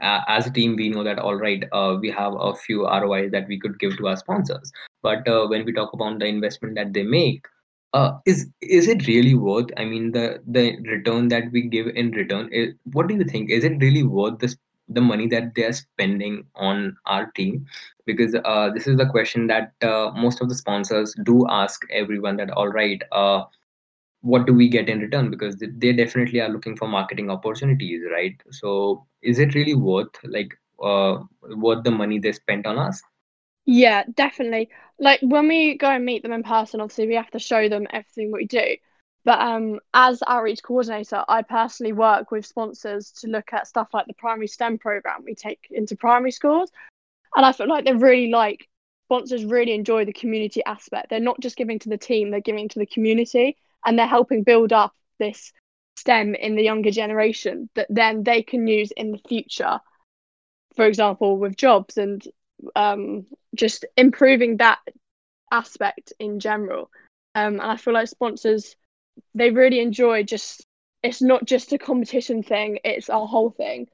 as 0.00 0.46
a 0.46 0.50
team, 0.50 0.76
we 0.76 0.88
know 0.88 1.04
that 1.04 1.18
all 1.18 1.34
right, 1.34 1.64
uh, 1.72 1.96
we 2.00 2.10
have 2.10 2.34
a 2.38 2.54
few 2.54 2.86
ROIs 2.86 3.30
that 3.32 3.46
we 3.48 3.58
could 3.58 3.78
give 3.78 3.96
to 3.98 4.08
our 4.08 4.16
sponsors, 4.16 4.72
but 5.02 5.26
uh, 5.28 5.46
when 5.46 5.64
we 5.64 5.72
talk 5.72 5.92
about 5.92 6.18
the 6.18 6.26
investment 6.26 6.74
that 6.76 6.94
they 6.94 7.02
make, 7.02 7.46
uh, 7.92 8.18
is 8.26 8.50
is 8.60 8.88
it 8.88 9.06
really 9.06 9.34
worth? 9.34 9.70
I 9.76 9.84
mean, 9.84 10.12
the 10.12 10.40
the 10.46 10.76
return 10.82 11.28
that 11.28 11.50
we 11.52 11.62
give 11.62 11.86
in 11.88 12.10
return. 12.12 12.48
Is, 12.52 12.74
what 12.92 13.08
do 13.08 13.14
you 13.14 13.24
think? 13.24 13.50
Is 13.50 13.64
it 13.64 13.78
really 13.80 14.02
worth 14.02 14.38
this 14.38 14.56
the 14.88 15.00
money 15.00 15.26
that 15.28 15.54
they 15.54 15.64
are 15.64 15.72
spending 15.72 16.44
on 16.54 16.96
our 17.06 17.26
team 17.32 17.66
because 18.04 18.34
uh, 18.44 18.70
this 18.70 18.86
is 18.86 18.96
the 18.96 19.06
question 19.06 19.46
that 19.48 19.72
uh, 19.82 20.10
most 20.14 20.40
of 20.40 20.48
the 20.48 20.54
sponsors 20.54 21.14
do 21.24 21.44
ask 21.50 21.82
everyone 21.90 22.36
that 22.36 22.50
all 22.50 22.68
right 22.68 23.02
uh, 23.12 23.42
what 24.20 24.46
do 24.46 24.54
we 24.54 24.68
get 24.68 24.88
in 24.88 25.00
return 25.00 25.30
because 25.30 25.56
they 25.56 25.92
definitely 25.92 26.40
are 26.40 26.48
looking 26.48 26.76
for 26.76 26.88
marketing 26.88 27.30
opportunities 27.30 28.02
right 28.12 28.40
so 28.50 29.04
is 29.22 29.38
it 29.38 29.54
really 29.54 29.74
worth 29.74 30.14
like 30.24 30.54
uh, 30.82 31.18
worth 31.56 31.82
the 31.84 31.90
money 31.90 32.18
they 32.18 32.32
spent 32.32 32.66
on 32.66 32.78
us 32.78 33.02
yeah 33.66 34.04
definitely 34.14 34.70
like 34.98 35.20
when 35.22 35.48
we 35.48 35.76
go 35.76 35.88
and 35.88 36.04
meet 36.04 36.22
them 36.22 36.32
in 36.32 36.42
person 36.42 36.80
obviously 36.80 37.06
we 37.06 37.14
have 37.14 37.30
to 37.30 37.38
show 37.38 37.68
them 37.68 37.86
everything 37.92 38.32
we 38.32 38.46
do 38.46 38.76
but 39.26 39.40
um, 39.40 39.80
as 39.92 40.22
outreach 40.24 40.62
coordinator, 40.62 41.24
I 41.28 41.42
personally 41.42 41.92
work 41.92 42.30
with 42.30 42.46
sponsors 42.46 43.10
to 43.22 43.26
look 43.26 43.52
at 43.52 43.66
stuff 43.66 43.88
like 43.92 44.06
the 44.06 44.14
primary 44.14 44.46
STEM 44.46 44.78
program 44.78 45.24
we 45.24 45.34
take 45.34 45.66
into 45.68 45.96
primary 45.96 46.30
schools. 46.30 46.70
And 47.34 47.44
I 47.44 47.50
feel 47.50 47.66
like 47.66 47.84
they 47.84 47.92
really 47.92 48.30
like 48.30 48.68
sponsors 49.08 49.44
really 49.44 49.74
enjoy 49.74 50.04
the 50.04 50.12
community 50.12 50.62
aspect. 50.64 51.10
They're 51.10 51.18
not 51.18 51.40
just 51.40 51.56
giving 51.56 51.80
to 51.80 51.88
the 51.88 51.98
team, 51.98 52.30
they're 52.30 52.40
giving 52.40 52.68
to 52.68 52.78
the 52.78 52.86
community 52.86 53.56
and 53.84 53.98
they're 53.98 54.06
helping 54.06 54.44
build 54.44 54.72
up 54.72 54.92
this 55.18 55.52
STEM 55.96 56.36
in 56.36 56.54
the 56.54 56.62
younger 56.62 56.92
generation 56.92 57.68
that 57.74 57.88
then 57.90 58.22
they 58.22 58.44
can 58.44 58.68
use 58.68 58.92
in 58.92 59.10
the 59.10 59.20
future. 59.28 59.80
For 60.76 60.84
example, 60.84 61.36
with 61.36 61.56
jobs 61.56 61.96
and 61.98 62.24
um, 62.74 63.26
just 63.54 63.84
improving 63.96 64.58
that 64.58 64.78
aspect 65.50 66.12
in 66.18 66.40
general. 66.40 66.90
Um, 67.34 67.54
and 67.54 67.62
I 67.62 67.76
feel 67.76 67.94
like 67.94 68.08
sponsors 68.08 68.76
they 69.34 69.50
really 69.50 69.80
enjoy 69.80 70.22
just 70.22 70.66
it's 71.02 71.22
not 71.22 71.44
just 71.44 71.72
a 71.72 71.78
competition 71.78 72.42
thing 72.42 72.78
it's 72.84 73.10
our 73.10 73.26
whole 73.26 73.50
thing. 73.50 73.88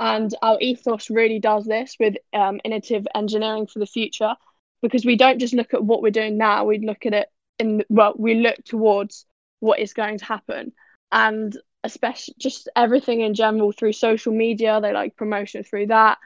And 0.00 0.32
our 0.42 0.58
ethos 0.60 1.10
really 1.10 1.40
does 1.40 1.64
this 1.64 1.96
with 1.98 2.14
um, 2.32 2.60
innovative 2.64 3.06
engineering 3.16 3.66
for 3.66 3.80
the 3.80 3.86
future 3.86 4.34
because 4.80 5.04
we 5.04 5.16
don't 5.16 5.40
just 5.40 5.54
look 5.54 5.74
at 5.74 5.82
what 5.82 6.02
we're 6.02 6.10
doing 6.10 6.38
now 6.38 6.64
we 6.64 6.78
look 6.78 7.04
at 7.04 7.14
it 7.14 7.28
in 7.58 7.82
well 7.88 8.14
we 8.16 8.34
look 8.34 8.62
towards 8.64 9.26
what 9.60 9.80
is 9.80 9.92
going 9.94 10.18
to 10.18 10.24
happen. 10.24 10.72
And 11.10 11.56
especially 11.84 12.34
just 12.38 12.68
everything 12.76 13.20
in 13.20 13.34
general 13.34 13.72
through 13.72 13.92
social 13.92 14.32
media 14.32 14.80
they 14.80 14.92
like 14.92 15.16
promotion 15.16 15.64
through 15.64 15.86
that. 15.86 16.18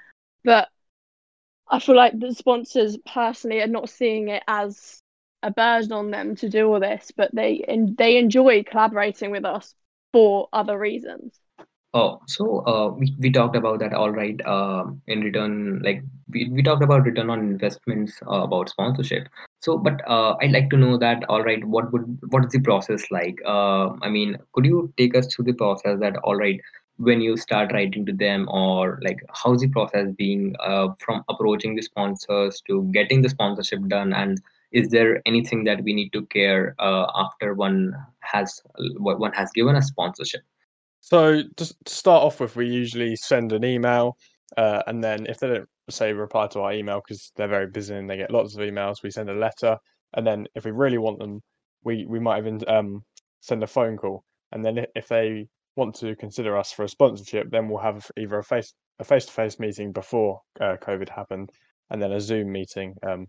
But 0.44 0.68
i 1.72 1.80
feel 1.80 1.96
like 1.96 2.18
the 2.18 2.32
sponsors 2.32 2.96
personally 3.12 3.60
are 3.60 3.66
not 3.66 3.88
seeing 3.90 4.28
it 4.28 4.44
as 4.46 5.02
a 5.42 5.50
burden 5.50 5.92
on 5.92 6.10
them 6.10 6.36
to 6.36 6.48
do 6.48 6.72
all 6.72 6.80
this, 6.80 7.10
but 7.16 7.34
they 7.34 7.64
and 7.66 7.96
they 7.96 8.16
enjoy 8.16 8.62
collaborating 8.62 9.30
with 9.30 9.44
us 9.44 9.74
for 10.12 10.48
other 10.52 10.78
reasons. 10.78 11.38
Oh, 11.94 12.20
so 12.26 12.60
uh, 12.66 12.88
we, 12.88 13.14
we 13.18 13.30
talked 13.30 13.54
about 13.54 13.80
that 13.80 13.92
all 13.92 14.10
right. 14.10 14.40
Uh, 14.46 14.84
in 15.08 15.20
return, 15.20 15.82
like 15.84 16.02
we, 16.30 16.48
we 16.50 16.62
talked 16.62 16.82
about 16.82 17.04
return 17.04 17.28
on 17.28 17.40
investments 17.40 18.18
uh, 18.26 18.42
about 18.42 18.70
sponsorship. 18.70 19.28
So, 19.60 19.76
but 19.76 20.00
uh, 20.08 20.36
I'd 20.40 20.52
like 20.52 20.70
to 20.70 20.78
know 20.78 20.96
that 20.98 21.22
all 21.28 21.42
right. 21.42 21.62
What 21.64 21.92
would 21.92 22.18
what 22.30 22.46
is 22.46 22.52
the 22.52 22.60
process 22.60 23.04
like? 23.10 23.36
Uh, 23.44 23.90
I 24.00 24.08
mean, 24.08 24.38
could 24.54 24.64
you 24.64 24.92
take 24.96 25.14
us 25.14 25.34
through 25.34 25.44
the 25.46 25.52
process 25.52 26.00
that 26.00 26.16
all 26.24 26.36
right 26.36 26.58
when 26.96 27.20
you 27.20 27.36
start 27.36 27.72
writing 27.72 28.06
to 28.06 28.12
them 28.12 28.48
or 28.50 28.98
like 29.02 29.20
how's 29.32 29.60
the 29.60 29.68
process 29.68 30.08
being 30.16 30.54
uh, 30.60 30.88
from 30.98 31.24
approaching 31.28 31.74
the 31.74 31.82
sponsors 31.82 32.62
to 32.66 32.82
getting 32.92 33.22
the 33.22 33.28
sponsorship 33.28 33.86
done? 33.88 34.12
And 34.12 34.40
is 34.72 34.88
there 34.88 35.20
anything 35.26 35.64
that 35.64 35.82
we 35.82 35.94
need 35.94 36.12
to 36.12 36.24
care 36.26 36.74
uh, 36.78 37.06
after 37.14 37.54
one 37.54 37.94
has 38.20 38.60
one 38.98 39.32
has 39.32 39.50
given 39.52 39.76
a 39.76 39.82
sponsorship? 39.82 40.42
So 41.00 41.42
to 41.56 41.74
start 41.86 42.22
off 42.22 42.40
with 42.40 42.56
we 42.56 42.68
usually 42.68 43.16
send 43.16 43.52
an 43.52 43.64
email 43.64 44.16
uh, 44.56 44.82
and 44.86 45.02
then 45.02 45.26
if 45.26 45.38
they 45.38 45.48
don't 45.48 45.68
say 45.90 46.12
reply 46.12 46.46
to 46.46 46.60
our 46.60 46.72
email 46.72 47.02
because 47.06 47.32
they're 47.36 47.48
very 47.48 47.66
busy 47.66 47.94
and 47.94 48.08
they 48.08 48.16
get 48.16 48.30
lots 48.30 48.54
of 48.54 48.60
emails 48.60 49.02
we 49.02 49.10
send 49.10 49.28
a 49.28 49.34
letter. 49.34 49.76
And 50.14 50.26
then 50.26 50.46
if 50.54 50.64
we 50.64 50.70
really 50.70 50.98
want 50.98 51.18
them 51.18 51.40
we 51.84 52.06
we 52.06 52.20
might 52.20 52.38
even 52.38 52.60
um, 52.68 53.04
send 53.40 53.62
a 53.62 53.66
phone 53.66 53.96
call. 53.96 54.24
And 54.52 54.64
then 54.64 54.86
if 54.94 55.08
they 55.08 55.48
want 55.76 55.94
to 55.94 56.14
consider 56.16 56.56
us 56.56 56.72
for 56.72 56.84
a 56.84 56.88
sponsorship 56.88 57.50
then 57.50 57.68
we'll 57.68 57.82
have 57.82 58.10
either 58.18 58.38
a 58.38 58.44
face 58.44 58.74
a 58.98 59.04
face-to-face 59.04 59.58
meeting 59.58 59.92
before 59.92 60.40
uh, 60.60 60.76
covid 60.82 61.08
happened 61.08 61.50
and 61.90 62.00
then 62.00 62.12
a 62.12 62.20
zoom 62.20 62.52
meeting 62.52 62.94
um, 63.06 63.26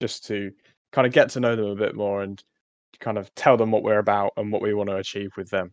just 0.00 0.24
to 0.26 0.50
kind 0.92 1.06
of 1.06 1.12
get 1.12 1.30
to 1.30 1.40
know 1.40 1.56
them 1.56 1.66
a 1.66 1.74
bit 1.74 1.94
more 1.94 2.22
and 2.22 2.42
kind 3.00 3.18
of 3.18 3.34
tell 3.34 3.56
them 3.56 3.70
what 3.70 3.82
we're 3.82 3.98
about 3.98 4.32
and 4.36 4.50
what 4.50 4.62
we 4.62 4.74
want 4.74 4.88
to 4.88 4.96
achieve 4.96 5.30
with 5.36 5.50
them. 5.50 5.72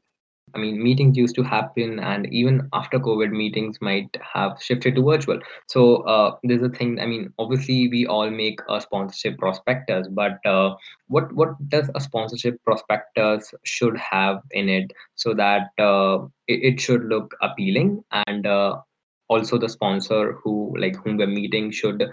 I 0.55 0.59
mean, 0.59 0.81
meetings 0.83 1.17
used 1.17 1.35
to 1.35 1.43
happen, 1.43 1.99
and 1.99 2.31
even 2.31 2.69
after 2.73 2.99
COVID, 2.99 3.31
meetings 3.31 3.79
might 3.81 4.15
have 4.21 4.61
shifted 4.61 4.95
to 4.95 5.03
virtual. 5.03 5.39
So 5.67 6.03
uh, 6.03 6.35
there's 6.43 6.61
a 6.61 6.69
thing. 6.69 6.99
I 6.99 7.07
mean, 7.07 7.33
obviously, 7.39 7.87
we 7.87 8.05
all 8.05 8.29
make 8.29 8.59
a 8.69 8.79
sponsorship 8.79 9.39
prospectus, 9.39 10.07
but 10.11 10.45
uh, 10.45 10.75
what 11.07 11.33
what 11.33 11.57
does 11.69 11.89
a 11.95 12.01
sponsorship 12.01 12.63
prospectus 12.63 13.53
should 13.63 13.97
have 13.97 14.41
in 14.51 14.69
it 14.69 14.93
so 15.15 15.33
that 15.33 15.69
uh, 15.79 16.19
it, 16.47 16.73
it, 16.73 16.81
should 16.81 17.05
look 17.05 17.33
appealing, 17.41 18.03
and 18.27 18.45
uh, 18.45 18.79
also 19.27 19.57
the 19.57 19.69
sponsor 19.69 20.33
who 20.43 20.75
like 20.77 20.95
whom 20.97 21.17
we're 21.17 21.27
meeting 21.27 21.71
should 21.71 22.07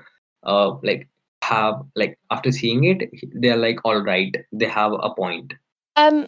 uh, 0.44 0.70
like 0.82 1.08
have 1.42 1.82
like 1.96 2.18
after 2.30 2.52
seeing 2.52 2.84
it 2.84 3.10
they're 3.34 3.56
like 3.56 3.78
all 3.84 4.02
right 4.02 4.36
they 4.52 4.66
have 4.66 4.92
a 4.92 5.10
point 5.14 5.54
um 5.96 6.26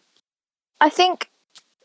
i 0.81 0.89
think 0.89 1.29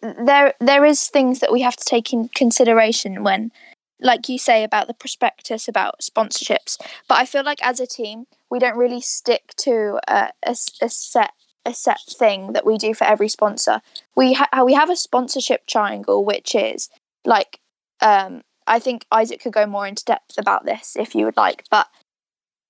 there 0.02 0.54
there 0.60 0.86
is 0.86 1.08
things 1.08 1.40
that 1.40 1.52
we 1.52 1.62
have 1.62 1.76
to 1.76 1.86
take 1.86 2.14
in 2.14 2.30
consideration 2.30 3.24
when 3.24 3.52
like 4.00 4.30
you 4.30 4.38
say 4.38 4.64
about 4.64 4.88
the 4.88 4.94
prospectus 4.94 5.68
about 5.68 6.02
sponsorships 6.02 6.78
but 7.08 7.18
i 7.18 7.26
feel 7.26 7.44
like 7.44 7.64
as 7.64 7.80
a 7.80 7.88
team 7.88 8.26
we 8.50 8.60
don't 8.60 8.78
really 8.78 9.02
stick 9.02 9.54
to 9.58 10.00
a, 10.08 10.30
a, 10.44 10.56
set 10.56 11.32
a 11.68 11.74
set 11.74 12.00
thing 12.08 12.54
that 12.54 12.66
we 12.66 12.78
do 12.78 12.94
for 12.94 13.04
every 13.04 13.28
sponsor. 13.28 13.82
We 14.16 14.34
ha- 14.34 14.64
we 14.64 14.74
have 14.74 14.90
a 14.90 14.96
sponsorship 14.96 15.68
triangle 15.68 16.24
which 16.24 16.56
is 16.56 16.90
like 17.26 17.60
um 18.02 18.42
i 18.66 18.80
think 18.80 19.06
isaac 19.12 19.42
could 19.42 19.54
go 19.54 19.66
more 19.66 19.86
into 19.86 20.06
depth 20.06 20.38
about 20.38 20.66
this 20.66 20.96
if 20.96 21.14
you 21.16 21.26
would 21.26 21.36
like 21.36 21.66
but 21.70 21.88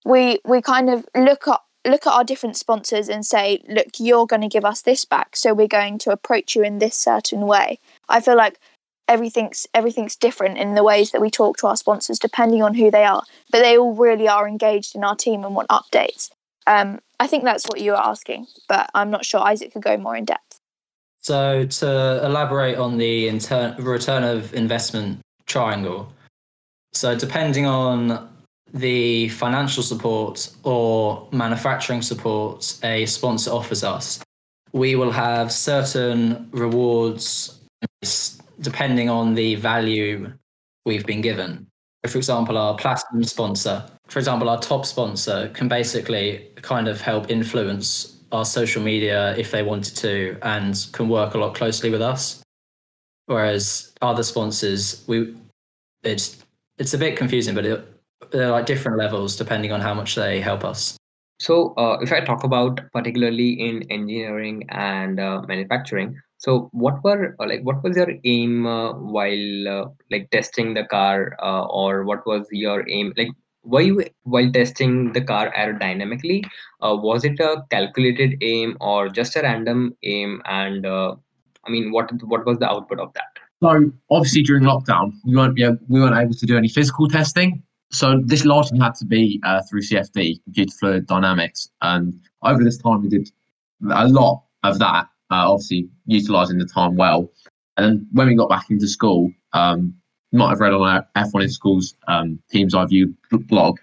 we 0.06 0.40
we 0.46 0.62
kind 0.62 0.90
of 0.90 1.06
look 1.16 1.48
at 1.48 1.60
look 1.88 2.08
at 2.08 2.14
our 2.14 2.24
different 2.24 2.58
sponsors 2.58 3.10
and 3.10 3.26
say, 3.26 3.64
look, 3.68 3.88
you're 4.00 4.28
going 4.28 4.42
to 4.42 4.48
give 4.48 4.66
us 4.66 4.82
this 4.82 5.06
back, 5.06 5.36
so 5.36 5.54
we're 5.54 5.68
going 5.68 5.98
to 6.00 6.12
approach 6.12 6.56
you 6.56 6.64
in 6.64 6.80
this 6.80 6.96
certain 6.96 7.42
way. 7.42 7.80
I 8.10 8.22
feel 8.22 8.36
like 8.36 8.60
everything's 9.08 9.66
everything's 9.74 10.16
different 10.16 10.58
in 10.58 10.76
the 10.76 10.84
ways 10.84 11.12
that 11.12 11.22
we 11.22 11.32
talk 11.32 11.58
to 11.58 11.68
our 11.68 11.78
sponsors 11.78 12.20
depending 12.20 12.62
on 12.62 12.74
who 12.74 12.92
they 12.92 13.04
are, 13.04 13.24
but 13.52 13.60
they 13.60 13.78
all 13.78 13.96
really 13.96 14.28
are 14.28 14.48
engaged 14.48 14.96
in 14.96 15.04
our 15.04 15.16
team 15.16 15.44
and 15.44 15.56
want 15.56 15.70
updates. 15.70 16.30
Um, 16.66 17.00
I 17.20 17.28
think 17.28 17.44
that's 17.44 17.68
what 17.68 17.80
you 17.80 17.92
were 17.92 18.02
asking, 18.02 18.48
but 18.68 18.90
I'm 18.94 19.10
not 19.10 19.26
sure 19.26 19.40
Isaac 19.40 19.74
could 19.74 19.82
go 19.82 19.98
more 19.98 20.16
in 20.16 20.26
depth. 20.26 20.60
So 21.20 21.66
to 21.66 22.26
elaborate 22.26 22.78
on 22.78 22.98
the 22.98 23.28
inter- 23.28 23.76
return 23.80 24.24
of 24.24 24.54
investment 24.54 25.20
triangle, 25.46 26.12
so 26.94 27.16
depending 27.16 27.66
on 27.66 28.30
the 28.74 29.30
financial 29.30 29.84
support 29.84 30.50
or 30.64 31.28
manufacturing 31.32 32.02
support 32.02 32.78
a 32.84 33.06
sponsor 33.06 33.52
offers 33.52 33.84
us, 33.84 34.20
we 34.74 34.96
will 34.96 35.12
have 35.12 35.52
certain 35.52 36.50
rewards 36.52 37.60
depending 38.62 39.10
on 39.10 39.34
the 39.36 39.56
value 39.56 40.32
we've 40.86 41.06
been 41.06 41.22
given. 41.22 41.68
For 42.08 42.18
example, 42.18 42.58
our 42.58 42.76
platinum 42.76 43.24
sponsor, 43.24 43.84
for 44.08 44.20
example, 44.20 44.50
our 44.50 44.60
top 44.60 44.86
sponsor 44.86 45.50
can 45.50 45.68
basically 45.68 46.48
kind 46.62 46.88
of 46.88 47.02
help 47.02 47.30
influence 47.30 48.18
our 48.32 48.46
social 48.46 48.82
media 48.82 49.36
if 49.38 49.52
they 49.52 49.64
wanted 49.64 49.96
to 49.98 50.38
and 50.42 50.88
can 50.94 51.10
work 51.10 51.34
a 51.34 51.38
lot 51.38 51.56
closely 51.56 51.90
with 51.90 52.02
us. 52.02 52.42
Whereas 53.26 53.94
other 54.02 54.24
sponsors, 54.24 55.04
we 55.08 55.36
it's 56.04 56.38
it's 56.78 56.94
a 56.94 56.98
bit 56.98 57.18
confusing, 57.18 57.56
but 57.56 57.66
it, 57.66 57.97
they're 58.32 58.52
like 58.52 58.66
different 58.66 58.98
levels 58.98 59.36
depending 59.36 59.72
on 59.72 59.82
how 59.82 59.94
much 59.94 60.16
they 60.16 60.40
help 60.40 60.64
us. 60.64 60.98
So, 61.40 61.76
uh, 61.76 62.00
if 62.02 62.12
I 62.12 62.22
talk 62.22 62.44
about 62.44 62.82
particularly 62.92 63.52
in 63.54 63.84
engineering 63.92 64.66
and 64.70 65.20
uh, 65.20 65.44
manufacturing, 65.48 66.20
so 66.40 66.70
what 66.72 67.04
were 67.04 67.36
uh, 67.40 67.48
like 67.48 67.62
what 67.62 67.84
was 67.84 67.96
your 67.96 68.12
aim 68.24 68.66
uh, 68.66 68.94
while 68.94 69.68
uh, 69.68 69.86
like 70.12 70.30
testing 70.32 70.74
the 70.74 70.86
car, 70.86 71.36
uh, 71.42 71.66
or 71.66 72.06
what 72.06 72.26
was 72.26 72.48
your 72.52 72.88
aim? 72.90 73.14
Like, 73.18 73.30
were 73.64 73.82
you 73.82 74.06
while 74.24 74.52
testing 74.52 75.14
the 75.14 75.22
car 75.22 75.52
aerodynamically? 75.56 76.44
Uh, 76.82 76.96
was 76.96 77.24
it 77.24 77.40
a 77.40 77.64
calculated 77.70 78.38
aim 78.42 78.78
or 78.82 79.10
just 79.10 79.36
a 79.36 79.42
random 79.42 79.96
aim? 80.04 80.42
And 80.46 80.86
uh, 80.86 81.16
I 81.66 81.70
mean, 81.70 81.92
what 81.92 82.12
what 82.24 82.46
was 82.46 82.58
the 82.58 82.70
output 82.70 83.00
of 83.00 83.14
that? 83.14 83.38
So 83.62 83.92
obviously 84.12 84.44
during 84.44 84.64
lockdown, 84.64 85.14
we 85.26 85.36
weren't 85.36 85.56
be 85.56 85.64
able, 85.64 85.80
we 85.88 86.00
weren't 86.00 86.16
able 86.16 86.36
to 86.36 86.46
do 86.46 86.58
any 86.58 86.68
physical 86.68 87.08
testing. 87.08 87.64
So 87.92 88.22
this 88.26 88.46
largely 88.46 88.80
had 88.80 88.96
to 88.96 89.06
be 89.06 89.42
uh, 89.44 89.62
through 89.70 89.82
CFD, 89.82 90.44
computer 90.44 90.74
fluid 90.80 91.08
dynamics, 91.08 91.70
and 91.82 92.20
over 92.44 92.64
this 92.64 92.78
time 92.78 93.02
we 93.02 93.10
did 93.10 93.30
a 93.90 94.08
lot 94.08 94.44
of 94.64 94.80
that. 94.80 95.08
Uh, 95.30 95.52
obviously, 95.52 95.90
utilizing 96.06 96.58
the 96.58 96.66
time 96.66 96.96
well. 96.96 97.30
And 97.76 97.86
then 97.86 98.08
when 98.14 98.28
we 98.28 98.36
got 98.36 98.50
back 98.50 98.70
into 98.70 98.88
school, 98.88 99.32
um, 99.54 99.94
you 100.32 100.40
might 100.40 100.50
have 100.50 100.60
read 100.60 100.74
on 100.74 100.82
our 100.82 101.08
F1 101.16 101.44
in 101.44 101.50
Schools 101.50 101.96
um, 102.08 102.40
Team's 102.50 102.74
Eye 102.74 102.86
View 102.86 103.14
blog. 103.32 103.78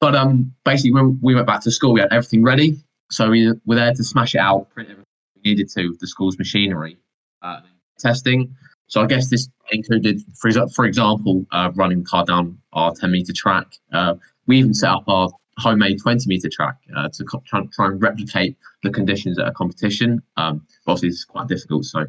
But 0.00 0.14
um, 0.14 0.52
basically, 0.64 0.92
when 0.92 1.18
we 1.22 1.34
went 1.34 1.46
back 1.46 1.62
to 1.62 1.70
school, 1.70 1.92
we 1.92 2.00
had 2.00 2.12
everything 2.12 2.42
ready. 2.42 2.76
So 3.10 3.30
we 3.30 3.52
were 3.64 3.76
there 3.76 3.94
to 3.94 4.04
smash 4.04 4.34
it 4.34 4.38
out, 4.38 4.68
print 4.70 4.90
everything 4.90 5.06
we 5.36 5.42
needed 5.50 5.68
to 5.70 5.88
with 5.88 6.00
the 6.00 6.06
school's 6.06 6.38
machinery, 6.38 6.96
uh, 7.42 7.60
testing. 7.98 8.54
So 8.88 9.02
I 9.02 9.06
guess 9.06 9.30
this 9.30 9.48
included, 9.72 10.22
for, 10.38 10.50
for 10.68 10.84
example, 10.84 11.44
uh, 11.52 11.70
running 11.74 12.00
the 12.00 12.04
car 12.04 12.24
down 12.24 12.58
our 12.72 12.94
10 12.94 13.10
meter 13.10 13.32
track. 13.32 13.66
Uh, 13.92 14.14
we 14.46 14.58
even 14.58 14.74
set 14.74 14.90
up 14.90 15.04
our 15.08 15.30
homemade 15.58 15.98
20 16.00 16.28
meter 16.28 16.48
track 16.48 16.76
uh, 16.96 17.08
to 17.08 17.24
co- 17.24 17.42
try, 17.46 17.62
try 17.72 17.86
and 17.86 18.00
replicate 18.00 18.56
the 18.82 18.90
conditions 18.90 19.38
at 19.38 19.48
a 19.48 19.52
competition. 19.52 20.22
Um, 20.36 20.66
obviously, 20.86 21.08
it's 21.08 21.24
quite 21.24 21.48
difficult. 21.48 21.84
So 21.84 22.06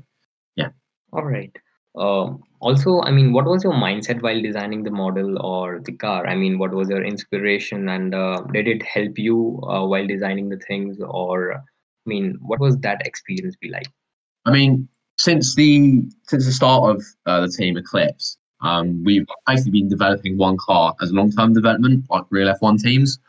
yeah. 0.55 0.69
All 1.13 1.25
right. 1.25 1.55
Um, 1.97 2.43
also, 2.59 3.01
I 3.01 3.11
mean, 3.11 3.33
what 3.33 3.45
was 3.45 3.63
your 3.63 3.73
mindset 3.73 4.21
while 4.21 4.39
designing 4.39 4.83
the 4.83 4.91
model 4.91 5.41
or 5.43 5.79
the 5.79 5.93
car? 5.93 6.27
I 6.27 6.35
mean, 6.35 6.59
what 6.59 6.71
was 6.71 6.89
your 6.89 7.03
inspiration, 7.03 7.89
and 7.89 8.13
uh, 8.13 8.41
did 8.53 8.67
it 8.67 8.83
help 8.83 9.17
you 9.17 9.59
uh, 9.63 9.85
while 9.85 10.05
designing 10.05 10.49
the 10.49 10.57
things, 10.57 10.99
or 11.01 11.55
I 11.55 11.59
mean, 12.05 12.37
what 12.41 12.59
was 12.59 12.77
that 12.79 13.05
experience 13.05 13.55
be 13.55 13.69
like? 13.69 13.87
I 14.45 14.51
mean, 14.51 14.87
since 15.17 15.55
the 15.55 16.03
since 16.23 16.45
the 16.45 16.51
start 16.51 16.95
of 16.95 17.03
uh, 17.25 17.41
the 17.41 17.49
team 17.49 17.77
Eclipse, 17.77 18.37
um, 18.61 19.03
we've 19.03 19.25
basically 19.45 19.71
been 19.71 19.89
developing 19.89 20.37
one 20.37 20.57
car 20.57 20.95
as 21.01 21.09
a 21.11 21.13
long 21.13 21.31
term 21.31 21.53
development, 21.53 22.05
like 22.09 22.23
real 22.29 22.53
F1 22.53 22.81
teams. 22.81 23.19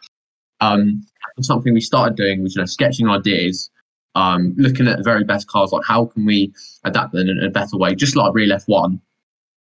Um, 0.60 1.02
something 1.40 1.72
we 1.72 1.80
started 1.80 2.16
doing 2.16 2.42
was 2.42 2.54
you 2.54 2.62
know 2.62 2.66
sketching 2.66 3.08
ideas, 3.08 3.70
um, 4.14 4.54
looking 4.56 4.86
at 4.88 4.98
the 4.98 5.04
very 5.04 5.24
best 5.24 5.48
cars, 5.48 5.72
like 5.72 5.84
how 5.86 6.06
can 6.06 6.26
we 6.26 6.52
adapt 6.84 7.12
them 7.12 7.28
in 7.28 7.42
a 7.42 7.50
better 7.50 7.76
way, 7.76 7.94
just 7.94 8.16
like 8.16 8.34
real 8.34 8.56
F1. 8.56 9.00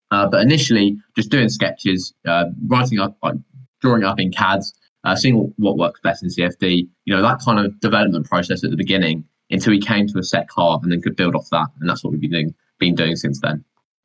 Uh, 0.10 0.27
but 0.27 0.41
initially, 0.41 0.98
just 1.15 1.29
doing 1.29 1.50
sketches, 1.50 2.13
uh, 2.25 2.46
writing 2.67 3.00
up, 3.00 3.17
like 3.22 3.36
drawing 3.81 4.03
up 4.03 4.19
in 4.19 4.31
CADs, 4.31 4.74
uh, 5.03 5.15
seeing 5.15 5.53
what 5.57 5.77
works 5.77 6.00
best 6.01 6.24
in 6.24 6.29
CFD. 6.29 6.87
You 7.05 7.16
know 7.16 7.22
that 7.22 7.40
kind 7.40 7.66
of 7.66 7.79
development 7.79 8.25
process 8.25 8.63
at 8.63 8.72
the 8.72 8.77
beginning 8.77 9.25
until 9.50 9.72
we 9.72 9.79
came 9.79 10.07
to 10.07 10.20
a 10.20 10.24
set 10.24 10.48
car 10.50 10.79
and 10.81 10.92
then 10.92 11.01
could 11.01 11.16
build 11.16 11.36
off 11.36 11.50
that, 11.51 11.68
and 11.79 11.90
that's 11.90 12.03
what 12.03 12.12
we've 12.12 12.22
been 12.22 12.31
doing, 12.31 12.55
been 12.79 12.96
doing 12.96 13.16
since 13.16 13.40
then. 13.42 13.64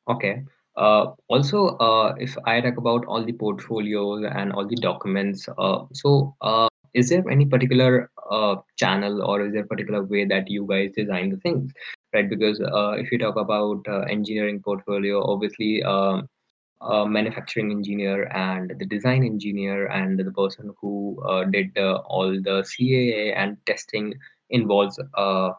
Okay. 0.09 0.42
Uh, 0.76 1.12
also, 1.28 1.76
uh, 1.78 2.14
if 2.18 2.37
I 2.44 2.61
talk 2.61 2.78
about 2.78 3.05
all 3.05 3.24
the 3.24 3.33
portfolios 3.33 4.24
and 4.35 4.52
all 4.52 4.66
the 4.66 4.76
documents, 4.76 5.46
uh, 5.59 5.85
so 5.92 6.35
uh, 6.40 6.68
is 6.94 7.11
there 7.11 7.28
any 7.31 7.44
particular 7.44 8.11
uh, 8.31 8.57
channel 8.76 9.22
or 9.22 9.44
is 9.46 9.52
there 9.52 9.64
a 9.64 9.66
particular 9.66 10.02
way 10.02 10.24
that 10.24 10.48
you 10.48 10.66
guys 10.66 10.90
design 10.96 11.31
the 11.31 11.37
things, 11.38 11.72
right? 12.14 12.28
Because 12.28 12.61
uh, 12.61 12.92
if 12.92 13.12
you 13.12 13.18
talk 13.18 13.37
about 13.37 13.85
engineering 14.09 14.61
portfolio, 14.61 15.22
obviously, 15.24 15.83
um, 15.83 16.28
uh, 16.81 17.05
manufacturing 17.05 17.70
engineer 17.70 18.24
and 18.35 18.74
the 18.78 18.87
design 18.87 19.22
engineer 19.24 19.87
and 19.87 20.18
the 20.18 20.33
person 20.33 20.74
who 20.81 21.16
did 21.52 21.70
all 21.78 22.33
the 22.33 22.64
CAA 22.66 23.37
and 23.37 23.57
testing 23.66 24.12
involves 24.52 24.98
uh, 25.14 25.50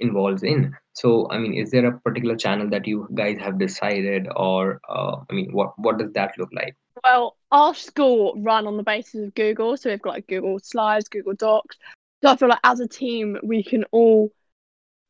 involves 0.00 0.42
in. 0.42 0.74
So, 0.92 1.28
I 1.30 1.38
mean, 1.38 1.54
is 1.54 1.70
there 1.70 1.86
a 1.86 1.98
particular 2.00 2.36
channel 2.36 2.68
that 2.70 2.86
you 2.86 3.08
guys 3.14 3.38
have 3.38 3.58
decided, 3.58 4.26
or 4.34 4.80
uh, 4.88 5.16
I 5.30 5.32
mean, 5.32 5.52
what 5.52 5.78
what 5.78 5.98
does 5.98 6.12
that 6.12 6.36
look 6.38 6.50
like? 6.52 6.76
Well, 7.04 7.36
our 7.52 7.74
school 7.74 8.34
run 8.42 8.66
on 8.66 8.76
the 8.76 8.82
basis 8.82 9.22
of 9.26 9.34
Google, 9.34 9.76
so 9.76 9.90
we've 9.90 10.02
got 10.02 10.14
like 10.14 10.26
Google 10.26 10.58
Slides, 10.58 11.08
Google 11.08 11.34
Docs. 11.34 11.76
So 12.22 12.30
I 12.30 12.36
feel 12.36 12.48
like 12.48 12.58
as 12.64 12.80
a 12.80 12.88
team, 12.88 13.38
we 13.42 13.62
can 13.62 13.84
all 13.92 14.32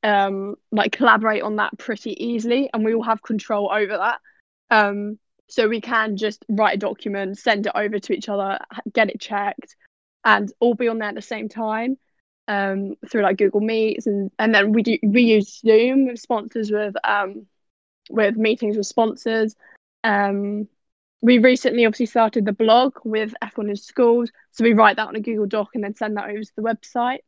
um 0.05 0.55
like 0.71 0.93
collaborate 0.93 1.43
on 1.43 1.57
that 1.57 1.79
pretty 1.79 2.13
easily, 2.23 2.69
and 2.73 2.85
we 2.85 2.95
all 2.95 3.03
have 3.03 3.23
control 3.23 3.71
over 3.73 3.97
that. 3.97 4.21
Um, 4.71 5.19
so 5.49 5.67
we 5.67 5.81
can 5.81 6.19
just 6.19 6.45
write 6.51 6.75
a 6.75 6.79
document, 6.79 7.39
send 7.39 7.67
it 7.67 7.73
over 7.75 7.99
to 7.99 8.13
each 8.13 8.29
other, 8.29 8.59
get 8.93 9.09
it 9.09 9.19
checked, 9.19 9.77
and 10.25 10.53
all 10.61 10.75
be 10.75 10.89
on 10.89 10.99
there 10.99 11.09
at 11.09 11.15
the 11.15 11.23
same 11.23 11.49
time. 11.49 11.97
Um, 12.49 12.95
through 13.09 13.23
like 13.23 13.37
Google 13.37 13.61
Meets, 13.61 14.07
and 14.07 14.31
and 14.39 14.55
then 14.55 14.73
we 14.73 14.83
do 14.83 14.99
we 15.03 15.23
use 15.23 15.61
Zoom 15.61 16.07
with 16.07 16.19
sponsors 16.19 16.71
with 16.71 16.95
um 17.05 17.47
with 18.11 18.37
meetings 18.37 18.77
with 18.77 18.87
sponsors. 18.87 19.55
Um, 20.05 20.69
we 21.21 21.39
recently 21.39 21.85
obviously 21.85 22.07
started 22.07 22.45
the 22.45 22.53
blog 22.53 22.95
with 23.05 23.35
F1 23.43 23.69
in 23.71 23.77
schools. 23.77 24.31
So 24.53 24.65
we 24.65 24.73
write 24.73 24.97
that 24.97 25.09
on 25.09 25.17
a 25.17 25.21
Google 25.21 25.47
Doc 25.47 25.71
and 25.75 25.83
then 25.83 25.95
send 25.95 26.17
that 26.17 26.31
over 26.31 26.43
to 26.43 26.53
the 26.57 26.63
website. 26.63 27.19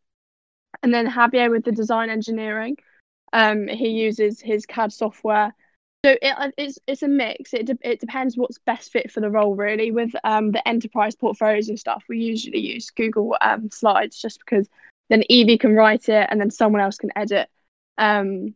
And 0.82 0.94
then 0.94 1.10
Javier 1.10 1.50
with 1.50 1.64
the 1.64 1.72
design 1.72 2.08
engineering, 2.08 2.76
um, 3.32 3.68
he 3.68 3.88
uses 3.88 4.40
his 4.40 4.64
CAD 4.66 4.92
software. 4.92 5.54
So 6.04 6.16
it, 6.22 6.54
it's 6.56 6.78
it's 6.86 7.02
a 7.02 7.08
mix. 7.08 7.52
It 7.52 7.66
de- 7.66 7.78
it 7.82 8.00
depends 8.00 8.36
what's 8.36 8.58
best 8.58 8.90
fit 8.90 9.10
for 9.10 9.20
the 9.20 9.30
role 9.30 9.54
really. 9.54 9.90
With 9.90 10.14
um 10.24 10.52
the 10.52 10.66
enterprise 10.66 11.14
portfolios 11.14 11.68
and 11.68 11.78
stuff, 11.78 12.04
we 12.08 12.18
usually 12.20 12.60
use 12.60 12.90
Google 12.90 13.36
um 13.42 13.70
slides 13.70 14.18
just 14.18 14.38
because 14.38 14.66
then 15.10 15.24
Evie 15.28 15.58
can 15.58 15.74
write 15.74 16.08
it 16.08 16.26
and 16.30 16.40
then 16.40 16.50
someone 16.50 16.80
else 16.80 16.96
can 16.96 17.10
edit. 17.16 17.48
Um, 17.98 18.54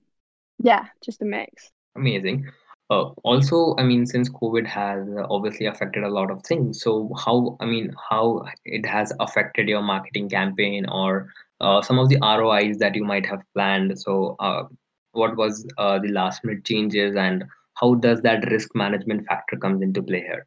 yeah, 0.62 0.86
just 1.04 1.20
a 1.20 1.24
mix. 1.26 1.70
Amazing. 1.96 2.46
Uh, 2.90 3.10
also, 3.24 3.74
I 3.76 3.82
mean, 3.82 4.06
since 4.06 4.28
COVID 4.28 4.66
has 4.66 5.06
uh, 5.08 5.26
obviously 5.28 5.66
affected 5.66 6.04
a 6.04 6.08
lot 6.08 6.30
of 6.30 6.42
things, 6.42 6.82
so 6.82 7.12
how, 7.16 7.56
I 7.60 7.66
mean, 7.66 7.94
how 8.10 8.44
it 8.64 8.86
has 8.86 9.12
affected 9.20 9.68
your 9.68 9.82
marketing 9.82 10.28
campaign 10.28 10.86
or 10.88 11.32
uh, 11.60 11.82
some 11.82 11.98
of 11.98 12.08
the 12.08 12.18
ROIs 12.22 12.78
that 12.78 12.94
you 12.94 13.04
might 13.04 13.26
have 13.26 13.40
planned. 13.54 13.98
So, 13.98 14.36
uh, 14.38 14.64
what 15.12 15.36
was 15.36 15.66
uh, 15.78 15.98
the 15.98 16.08
last 16.08 16.44
minute 16.44 16.64
changes 16.64 17.16
and 17.16 17.44
how 17.74 17.94
does 17.94 18.20
that 18.22 18.50
risk 18.50 18.74
management 18.74 19.26
factor 19.26 19.56
comes 19.56 19.82
into 19.82 20.02
play 20.02 20.20
here? 20.20 20.46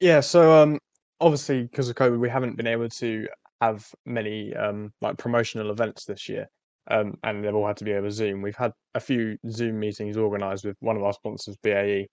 Yeah, 0.00 0.20
so 0.20 0.62
um, 0.62 0.78
obviously 1.20 1.62
because 1.62 1.88
of 1.88 1.96
COVID, 1.96 2.18
we 2.18 2.28
haven't 2.28 2.56
been 2.56 2.66
able 2.66 2.88
to 2.88 3.28
have 3.60 3.86
many 4.06 4.54
um, 4.54 4.92
like 5.00 5.18
promotional 5.18 5.70
events 5.70 6.04
this 6.04 6.28
year, 6.28 6.46
um, 6.90 7.14
and 7.24 7.44
they've 7.44 7.54
all 7.54 7.66
had 7.66 7.76
to 7.78 7.84
be 7.84 7.94
over 7.94 8.10
Zoom. 8.10 8.42
We've 8.42 8.56
had 8.56 8.72
a 8.94 9.00
few 9.00 9.36
Zoom 9.50 9.78
meetings 9.78 10.16
organised 10.16 10.64
with 10.64 10.76
one 10.80 10.96
of 10.96 11.02
our 11.02 11.12
sponsors, 11.12 11.56
BAE, 11.62 12.06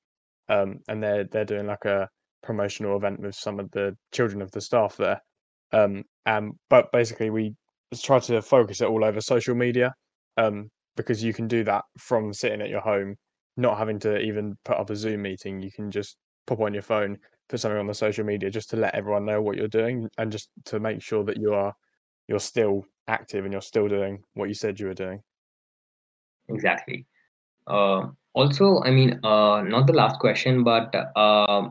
um, 0.50 0.80
and 0.88 1.02
they're 1.02 1.26
they're 1.26 1.46
doing 1.46 1.68
like 1.68 1.86
a 1.86 2.08
promotional 2.44 2.98
event 2.98 3.20
with 3.20 3.36
some 3.36 3.60
of 3.60 3.70
the 3.72 3.96
children 4.14 4.42
of 4.42 4.52
the 4.52 4.62
staff 4.62 4.98
there. 4.98 5.22
Um, 5.74 6.04
and 6.26 6.54
but 6.70 6.92
basically, 6.92 7.30
we 7.30 7.56
try 8.02 8.20
to 8.20 8.42
focus 8.42 8.82
it 8.82 8.88
all 8.88 9.04
over 9.04 9.22
social 9.22 9.56
media, 9.56 9.94
um, 10.38 10.70
because 10.96 11.24
you 11.24 11.34
can 11.34 11.48
do 11.48 11.64
that 11.64 11.84
from 11.98 12.34
sitting 12.34 12.62
at 12.62 12.70
your 12.70 12.82
home, 12.82 13.16
not 13.58 13.78
having 13.78 14.00
to 14.00 14.20
even 14.20 14.56
put 14.66 14.78
up 14.78 14.90
a 14.90 14.96
Zoom 14.96 15.22
meeting. 15.24 15.62
You 15.62 15.72
can 15.72 15.92
just 15.92 16.18
pop 16.46 16.60
on 16.60 16.74
your 16.74 16.84
phone 16.84 17.18
put 17.50 17.60
something 17.60 17.80
on 17.80 17.88
the 17.88 17.94
social 17.94 18.26
media 18.26 18.50
just 18.50 18.70
to 18.72 18.78
let 18.78 18.96
everyone 18.96 19.26
know 19.26 19.42
what 19.42 19.58
you're 19.58 19.68
doing 19.68 20.10
and 20.18 20.32
just 20.32 20.50
to 20.66 20.80
make 20.80 21.02
sure 21.02 21.24
that 21.24 21.38
you 21.38 21.54
are 21.54 21.74
you're 22.28 22.40
still 22.40 22.86
active 23.08 23.46
and 23.46 23.54
you're 23.54 23.62
still 23.62 23.88
doing 23.88 24.22
what 24.34 24.50
you 24.50 24.54
said 24.54 24.80
you 24.80 24.88
were 24.88 24.94
doing. 24.94 25.22
Exactly. 26.50 27.06
Uh, 27.66 28.08
also, 28.34 28.82
I 28.84 28.92
mean, 28.92 29.20
uh, 29.24 29.62
not 29.62 29.88
the 29.88 29.94
last 29.94 30.20
question, 30.20 30.64
but 30.64 30.94
uh, 31.16 31.70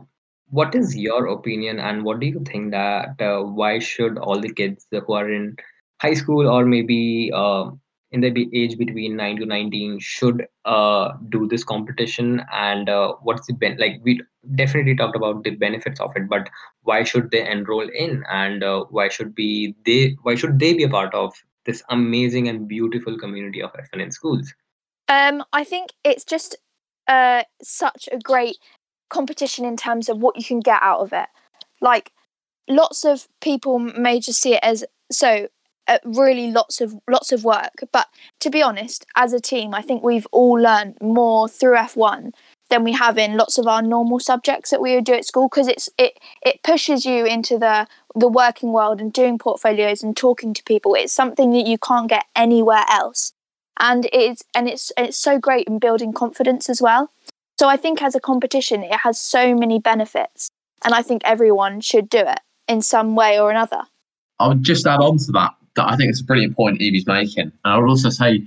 what 0.49 0.75
is 0.75 0.95
your 0.95 1.27
opinion 1.27 1.79
and 1.79 2.03
what 2.03 2.19
do 2.19 2.27
you 2.27 2.43
think 2.45 2.71
that 2.71 3.21
uh, 3.21 3.41
why 3.41 3.79
should 3.79 4.17
all 4.17 4.39
the 4.39 4.53
kids 4.53 4.87
who 4.91 5.13
are 5.13 5.31
in 5.31 5.55
high 6.01 6.13
school 6.13 6.47
or 6.47 6.65
maybe 6.65 7.31
uh, 7.33 7.69
in 8.11 8.21
the 8.21 8.49
age 8.53 8.77
between 8.77 9.15
9 9.15 9.37
to 9.37 9.45
19 9.45 9.99
should 9.99 10.45
uh, 10.65 11.13
do 11.29 11.47
this 11.47 11.63
competition 11.63 12.41
and 12.51 12.89
uh, 12.89 13.13
what's 13.21 13.47
the 13.47 13.53
ben- 13.53 13.77
like 13.77 13.99
we 14.03 14.21
definitely 14.55 14.95
talked 14.95 15.15
about 15.15 15.43
the 15.43 15.51
benefits 15.51 15.99
of 15.99 16.11
it 16.15 16.29
but 16.29 16.49
why 16.83 17.03
should 17.03 17.31
they 17.31 17.45
enroll 17.49 17.89
in 17.89 18.23
and 18.29 18.63
uh, 18.63 18.85
why 18.89 19.09
should 19.09 19.35
be 19.35 19.75
they 19.85 20.15
why 20.23 20.35
should 20.35 20.57
they 20.59 20.73
be 20.73 20.83
a 20.83 20.89
part 20.89 21.13
of 21.13 21.33
this 21.65 21.83
amazing 21.89 22.47
and 22.47 22.67
beautiful 22.67 23.17
community 23.17 23.61
of 23.61 23.73
F1 23.73 24.01
in 24.01 24.11
schools 24.11 24.53
Um, 25.09 25.43
I 25.53 25.63
think 25.63 25.91
it's 26.03 26.25
just 26.25 26.57
uh, 27.07 27.43
such 27.61 28.09
a 28.11 28.19
great 28.19 28.57
competition 29.09 29.65
in 29.65 29.77
terms 29.77 30.09
of 30.09 30.17
what 30.17 30.37
you 30.37 30.43
can 30.43 30.59
get 30.59 30.81
out 30.81 30.99
of 30.99 31.13
it. 31.13 31.27
Like, 31.81 32.11
lots 32.67 33.05
of 33.05 33.27
people 33.41 33.79
may 33.79 34.19
just 34.19 34.41
see 34.41 34.55
it 34.55 34.63
as 34.63 34.83
so 35.11 35.47
uh, 35.87 35.99
really 36.05 36.51
lots 36.51 36.81
of 36.81 36.95
lots 37.09 37.31
of 37.31 37.43
work. 37.43 37.83
But 37.91 38.07
to 38.39 38.49
be 38.49 38.61
honest, 38.61 39.05
as 39.15 39.33
a 39.33 39.39
team, 39.39 39.73
I 39.73 39.81
think 39.81 40.03
we've 40.03 40.27
all 40.31 40.53
learned 40.53 40.97
more 41.01 41.47
through 41.47 41.75
F1 41.75 42.33
than 42.69 42.83
we 42.83 42.91
have 42.93 43.17
in 43.17 43.37
lots 43.37 43.57
of 43.57 43.65
our 43.65 43.81
normal 43.81 44.19
subjects 44.19 44.71
that 44.71 44.81
we 44.81 44.93
would 44.95 45.05
do 45.05 45.13
at 45.13 45.25
school 45.25 45.47
because 45.49 45.67
it's 45.67 45.89
it 45.97 46.19
it 46.41 46.61
pushes 46.63 47.05
you 47.05 47.25
into 47.25 47.57
the 47.57 47.87
the 48.15 48.27
working 48.27 48.71
world 48.71 48.99
and 48.99 49.13
doing 49.13 49.37
portfolios 49.37 50.03
and 50.03 50.17
talking 50.17 50.53
to 50.53 50.63
people. 50.63 50.95
It's 50.95 51.13
something 51.13 51.51
that 51.51 51.67
you 51.67 51.77
can't 51.77 52.09
get 52.09 52.25
anywhere 52.35 52.83
else 52.89 53.33
and 53.79 54.07
it's 54.11 54.43
and 54.55 54.67
it's 54.67 54.91
it's 54.97 55.17
so 55.17 55.39
great 55.39 55.67
in 55.67 55.79
building 55.79 56.13
confidence 56.13 56.69
as 56.69 56.81
well. 56.81 57.11
So 57.59 57.67
I 57.67 57.77
think 57.77 58.01
as 58.01 58.15
a 58.15 58.19
competition, 58.19 58.83
it 58.83 58.99
has 58.99 59.19
so 59.19 59.55
many 59.55 59.79
benefits, 59.79 60.49
and 60.83 60.93
I 60.93 61.01
think 61.01 61.21
everyone 61.25 61.81
should 61.81 62.09
do 62.09 62.19
it 62.19 62.39
in 62.67 62.81
some 62.81 63.15
way 63.15 63.39
or 63.39 63.49
another. 63.49 63.83
I 64.39 64.47
would 64.47 64.63
just 64.63 64.85
add 64.85 64.99
on 64.99 65.17
to 65.17 65.31
that 65.33 65.55
that 65.77 65.89
I 65.89 65.95
think 65.95 66.09
it's 66.09 66.21
a 66.21 66.25
brilliant 66.25 66.55
point 66.55 66.81
Evie's 66.81 67.07
making. 67.07 67.45
And 67.45 67.53
I 67.63 67.77
would 67.77 67.89
also 67.89 68.09
say, 68.09 68.43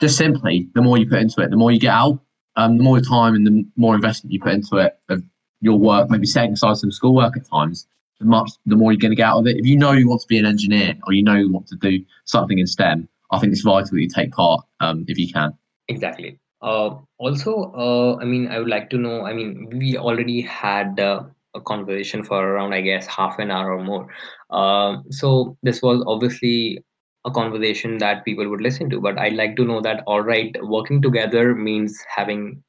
just 0.00 0.16
simply, 0.16 0.68
the 0.74 0.82
more 0.82 0.96
you 0.96 1.08
put 1.08 1.20
into 1.20 1.42
it, 1.42 1.50
the 1.50 1.56
more 1.56 1.70
you 1.70 1.78
get 1.78 1.92
out. 1.92 2.20
Um, 2.56 2.78
the 2.78 2.82
more 2.82 3.00
time 3.00 3.34
and 3.34 3.46
the 3.46 3.64
more 3.76 3.94
investment 3.94 4.32
you 4.32 4.40
put 4.40 4.52
into 4.52 4.78
it 4.78 4.98
of 5.08 5.22
your 5.60 5.78
work, 5.78 6.10
maybe 6.10 6.26
setting 6.26 6.52
aside 6.52 6.76
some 6.78 6.90
schoolwork 6.90 7.36
at 7.36 7.48
times, 7.48 7.86
the 8.18 8.26
much 8.26 8.50
the 8.66 8.76
more 8.76 8.92
you're 8.92 8.98
going 8.98 9.12
to 9.12 9.16
get 9.16 9.28
out 9.28 9.38
of 9.38 9.46
it. 9.46 9.56
If 9.56 9.66
you 9.66 9.76
know 9.76 9.92
you 9.92 10.08
want 10.08 10.20
to 10.22 10.26
be 10.26 10.38
an 10.38 10.46
engineer 10.46 10.96
or 11.06 11.12
you 11.12 11.22
know 11.22 11.36
you 11.36 11.50
want 11.50 11.68
to 11.68 11.76
do 11.76 12.04
something 12.24 12.58
in 12.58 12.66
STEM, 12.66 13.08
I 13.30 13.38
think 13.38 13.52
it's 13.52 13.62
vital 13.62 13.90
that 13.92 14.00
you 14.00 14.08
take 14.08 14.32
part 14.32 14.64
um, 14.80 15.04
if 15.06 15.16
you 15.16 15.32
can. 15.32 15.56
Exactly. 15.88 16.38
Uh, 16.60 16.96
also, 17.18 17.72
uh, 17.74 18.20
I 18.20 18.24
mean, 18.24 18.48
I 18.48 18.58
would 18.58 18.68
like 18.68 18.90
to 18.90 18.98
know. 18.98 19.24
I 19.24 19.32
mean, 19.32 19.70
we 19.72 19.96
already 19.96 20.42
had 20.42 21.00
uh, 21.00 21.24
a 21.54 21.60
conversation 21.60 22.22
for 22.22 22.42
around, 22.42 22.72
I 22.72 22.80
guess, 22.80 23.06
half 23.06 23.38
an 23.38 23.50
hour 23.50 23.72
or 23.72 23.82
more. 23.82 24.08
Um, 24.50 25.04
so 25.10 25.56
this 25.62 25.82
was 25.82 26.02
obviously 26.06 26.84
a 27.24 27.30
conversation 27.30 27.98
that 27.98 28.24
people 28.24 28.48
would 28.48 28.60
listen 28.60 28.88
to. 28.90 29.00
But 29.00 29.18
I'd 29.18 29.34
like 29.34 29.56
to 29.56 29.64
know 29.64 29.80
that. 29.80 30.02
All 30.06 30.22
right, 30.22 30.54
working 30.62 31.02
together 31.02 31.54
means 31.54 31.98
having 32.14 32.62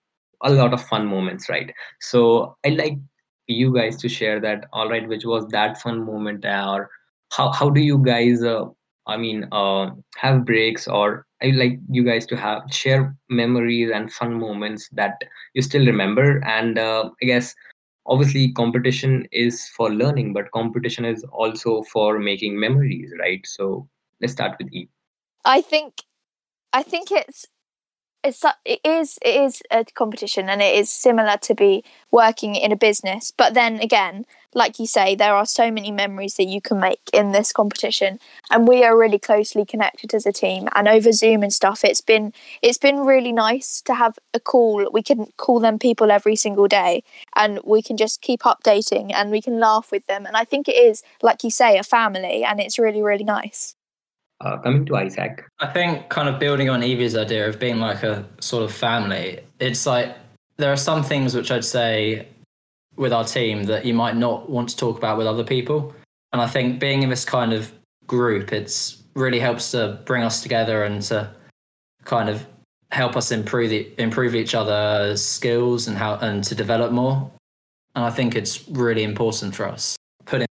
a 0.44 0.52
lot 0.52 0.74
of 0.74 0.86
fun 0.88 1.06
moments, 1.06 1.50
right? 1.50 1.72
So 2.00 2.58
I'd 2.66 2.78
like 2.78 2.98
you 3.48 3.74
guys 3.74 3.98
to 3.98 4.10
share 4.10 4.40
that. 4.42 4.66
All 4.74 4.90
right, 4.90 5.08
which 5.08 5.26
was 5.26 5.48
that 5.50 5.82
fun 5.82 6.06
moment, 6.06 6.46
or 6.46 6.90
how 7.32 7.52
how 7.52 7.70
do 7.70 7.82
you 7.82 7.98
guys? 7.98 8.44
Uh, 8.44 8.66
I 9.08 9.18
mean, 9.18 9.48
uh, 9.52 9.92
have 10.18 10.46
breaks, 10.46 10.88
or 10.88 11.26
I 11.42 11.48
like 11.48 11.80
you 11.90 12.04
guys 12.04 12.26
to 12.28 12.38
have 12.38 12.64
share 12.72 13.16
memories 13.30 13.92
and 13.94 14.14
fun 14.14 14.40
moments 14.40 14.90
that 14.94 15.24
you 15.54 15.62
still 15.62 15.86
remember. 15.86 16.44
And 16.46 16.78
uh, 16.78 17.10
I 17.22 17.26
guess 17.26 17.56
obviously 18.06 18.52
competition 18.54 19.28
is 19.32 19.68
for 19.70 19.92
learning, 19.92 20.34
but 20.34 20.52
competition 20.52 21.06
is 21.06 21.24
also 21.26 21.84
for 21.84 22.20
making 22.20 22.60
memories, 22.60 23.12
right? 23.20 23.46
So 23.46 23.88
let's 24.22 24.34
start 24.34 24.58
with 24.60 24.74
e 24.74 24.88
i 25.46 25.62
think, 25.62 25.94
I 26.74 26.84
think 26.84 27.12
it's 27.12 27.46
it's 28.24 28.44
it 28.66 28.80
is 28.84 29.18
it 29.24 29.42
is 29.42 29.62
a 29.72 29.84
competition 29.86 30.50
and 30.50 30.62
it 30.62 30.76
is 30.76 30.90
similar 30.90 31.38
to 31.38 31.56
be 31.56 31.84
working 32.12 32.56
in 32.56 32.72
a 32.72 32.76
business. 32.76 33.32
But 33.32 33.54
then 33.54 33.80
again, 33.80 34.26
like 34.54 34.80
you 34.80 34.86
say, 34.86 35.16
there 35.16 35.34
are 35.34 35.46
so 35.46 35.72
many 35.72 35.92
memories 35.92 36.36
that 36.36 36.46
you 36.46 36.62
can 36.62 36.80
make 36.80 37.02
in 37.14 37.32
this 37.32 37.52
competition, 37.54 38.20
and 38.50 38.68
we 38.68 38.84
are 38.84 38.98
really 38.98 39.20
closely 39.20 39.66
connected 39.66 40.14
as 40.14 40.26
a 40.26 40.32
team. 40.32 40.68
And 40.76 40.88
over 40.88 41.12
Zoom 41.12 41.42
and 41.44 41.54
stuff, 41.54 41.84
it's 41.84 42.02
been 42.02 42.34
it's 42.62 42.78
been 42.78 43.00
really 43.00 43.32
nice 43.32 43.82
to 43.84 43.96
have 43.96 44.20
a 44.34 44.40
call. 44.40 44.90
We 44.92 45.04
can 45.04 45.28
call 45.38 45.60
them 45.60 45.80
people 45.80 46.12
every 46.12 46.36
single 46.36 46.68
day, 46.68 47.04
and 47.36 47.60
we 47.64 47.82
can 47.82 47.98
just 47.98 48.22
keep 48.22 48.42
updating 48.42 49.12
and 49.14 49.32
we 49.32 49.42
can 49.42 49.60
laugh 49.60 49.92
with 49.92 50.06
them. 50.08 50.26
And 50.26 50.36
I 50.38 50.46
think 50.46 50.68
it 50.68 50.76
is, 50.76 51.04
like 51.22 51.44
you 51.44 51.52
say, 51.52 51.78
a 51.78 51.84
family, 51.84 52.44
and 52.44 52.60
it's 52.60 52.78
really 52.78 53.02
really 53.02 53.24
nice. 53.24 53.76
Uh, 54.44 54.58
coming 54.58 54.84
to 54.88 54.96
Isaac. 54.96 55.46
I 55.60 55.68
think 55.68 56.10
kind 56.10 56.28
of 56.28 56.40
building 56.40 56.68
on 56.68 56.82
Evie's 56.82 57.16
idea 57.16 57.48
of 57.48 57.60
being 57.60 57.78
like 57.78 58.02
a 58.02 58.26
sort 58.40 58.64
of 58.64 58.74
family, 58.74 59.40
it's 59.60 59.86
like 59.86 60.16
there 60.58 60.74
are 60.74 60.78
some 60.78 61.04
things 61.04 61.36
which 61.36 61.52
I'd 61.52 61.64
say 61.64 62.28
with 62.96 63.14
our 63.14 63.24
team 63.24 63.64
that 63.66 63.86
you 63.86 63.94
might 63.94 64.16
not 64.16 64.50
want 64.50 64.70
to 64.70 64.78
talk 64.78 64.98
about 64.98 65.20
with 65.20 65.28
other 65.28 65.44
people. 65.44 65.94
And 66.34 66.42
I 66.42 66.48
think 66.48 66.80
being 66.80 67.04
in 67.04 67.10
this 67.10 67.24
kind 67.24 67.54
of 67.54 67.72
group, 68.08 68.52
it's 68.52 69.04
really 69.16 69.40
helps 69.40 69.72
to 69.72 70.00
bring 70.06 70.24
us 70.24 70.42
together 70.42 70.86
and 70.86 71.04
to 71.04 71.30
kind 72.06 72.28
of 72.28 72.48
help 72.92 73.16
us 73.16 73.32
improve 73.32 73.70
the, 73.70 73.92
improve 74.00 74.34
each 74.34 74.56
other's 74.56 75.24
skills 75.24 75.88
and 75.88 75.96
how 75.96 76.16
and 76.16 76.44
to 76.46 76.56
develop 76.56 76.92
more. 76.92 77.32
And 77.96 78.04
I 78.04 78.10
think 78.10 78.36
it's 78.36 78.68
really 78.70 79.04
important 79.04 79.54
for 79.54 79.68
us. 79.68 79.96
Putting 80.26 80.48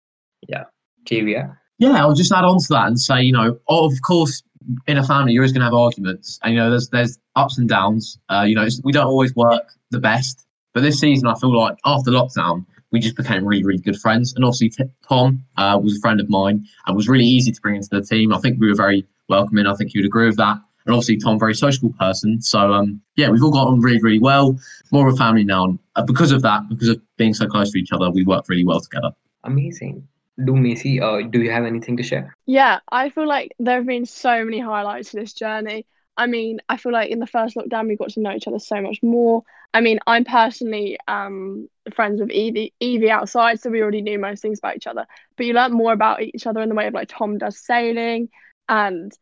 Javier. 1.06 1.58
Yeah, 1.78 1.96
I'll 2.00 2.14
just 2.14 2.32
add 2.32 2.44
on 2.44 2.58
to 2.58 2.66
that 2.70 2.86
and 2.86 3.00
say, 3.00 3.22
you 3.22 3.32
know, 3.32 3.58
of 3.68 3.92
course, 4.06 4.42
in 4.86 4.96
a 4.96 5.04
family, 5.04 5.32
you're 5.32 5.42
always 5.42 5.52
going 5.52 5.60
to 5.60 5.66
have 5.66 5.74
arguments, 5.74 6.38
and 6.42 6.54
you 6.54 6.60
know, 6.60 6.70
there's 6.70 6.88
there's 6.88 7.18
ups 7.36 7.58
and 7.58 7.68
downs. 7.68 8.18
Uh, 8.30 8.44
you 8.46 8.54
know, 8.54 8.66
we 8.82 8.92
don't 8.92 9.06
always 9.06 9.34
work 9.34 9.72
the 9.90 9.98
best, 9.98 10.46
but 10.72 10.82
this 10.82 10.98
season, 10.98 11.26
I 11.28 11.34
feel 11.34 11.56
like 11.56 11.76
after 11.84 12.10
lockdown, 12.10 12.64
we 12.90 13.00
just 13.00 13.16
became 13.16 13.44
really, 13.44 13.64
really 13.64 13.80
good 13.80 13.98
friends. 13.98 14.32
And 14.34 14.44
obviously, 14.44 14.88
Tom 15.08 15.44
uh, 15.56 15.78
was 15.82 15.96
a 15.96 16.00
friend 16.00 16.20
of 16.20 16.30
mine 16.30 16.64
and 16.86 16.96
was 16.96 17.08
really 17.08 17.24
easy 17.24 17.52
to 17.52 17.60
bring 17.60 17.76
into 17.76 17.88
the 17.90 18.02
team. 18.02 18.32
I 18.32 18.38
think 18.38 18.60
we 18.60 18.68
were 18.68 18.74
very 18.76 19.06
welcoming. 19.28 19.66
I 19.66 19.74
think 19.74 19.94
you 19.94 20.00
would 20.00 20.06
agree 20.06 20.26
with 20.26 20.36
that. 20.36 20.58
And 20.86 20.94
obviously, 20.94 21.16
Tom, 21.16 21.38
very 21.38 21.54
sociable 21.54 21.94
person. 21.98 22.40
So 22.40 22.72
um, 22.72 23.00
yeah, 23.16 23.30
we've 23.30 23.42
all 23.42 23.50
got 23.50 23.68
on 23.68 23.80
really, 23.80 24.00
really 24.00 24.18
well. 24.18 24.58
More 24.92 25.08
of 25.08 25.14
a 25.14 25.16
family 25.16 25.44
now, 25.44 25.64
and 25.64 25.78
uh, 25.96 26.04
because 26.04 26.30
of 26.30 26.42
that, 26.42 26.68
because 26.68 26.88
of 26.88 27.00
being 27.16 27.34
so 27.34 27.46
close 27.46 27.72
to 27.72 27.78
each 27.78 27.92
other, 27.92 28.10
we 28.10 28.24
work 28.24 28.44
really 28.48 28.64
well 28.64 28.80
together. 28.80 29.10
Amazing. 29.44 30.06
Do 30.42 30.56
Maisie, 30.56 31.00
uh, 31.00 31.22
do 31.22 31.40
you 31.40 31.50
have 31.50 31.64
anything 31.64 31.96
to 31.96 32.02
share? 32.02 32.34
Yeah, 32.46 32.80
I 32.90 33.10
feel 33.10 33.26
like 33.26 33.54
there 33.58 33.76
have 33.76 33.86
been 33.86 34.06
so 34.06 34.44
many 34.44 34.58
highlights 34.58 35.10
to 35.10 35.18
this 35.18 35.32
journey. 35.32 35.86
I 36.16 36.26
mean, 36.26 36.60
I 36.68 36.76
feel 36.76 36.92
like 36.92 37.10
in 37.10 37.18
the 37.18 37.26
first 37.26 37.56
lockdown 37.56 37.88
we 37.88 37.96
got 37.96 38.10
to 38.10 38.20
know 38.20 38.32
each 38.32 38.46
other 38.46 38.58
so 38.58 38.80
much 38.80 39.02
more. 39.02 39.42
I 39.72 39.80
mean, 39.80 39.98
I'm 40.06 40.24
personally 40.24 40.98
um 41.08 41.68
friends 41.94 42.20
with 42.20 42.30
Evie 42.30 42.72
Evie 42.80 43.10
outside, 43.10 43.60
so 43.60 43.70
we 43.70 43.82
already 43.82 44.02
knew 44.02 44.18
most 44.18 44.42
things 44.42 44.58
about 44.58 44.76
each 44.76 44.86
other. 44.86 45.06
But 45.36 45.46
you 45.46 45.54
learn 45.54 45.72
more 45.72 45.92
about 45.92 46.22
each 46.22 46.46
other 46.46 46.60
in 46.62 46.68
the 46.68 46.74
way 46.74 46.86
of 46.86 46.94
like 46.94 47.08
Tom 47.08 47.38
does 47.38 47.58
sailing 47.58 48.28
and 48.68 49.12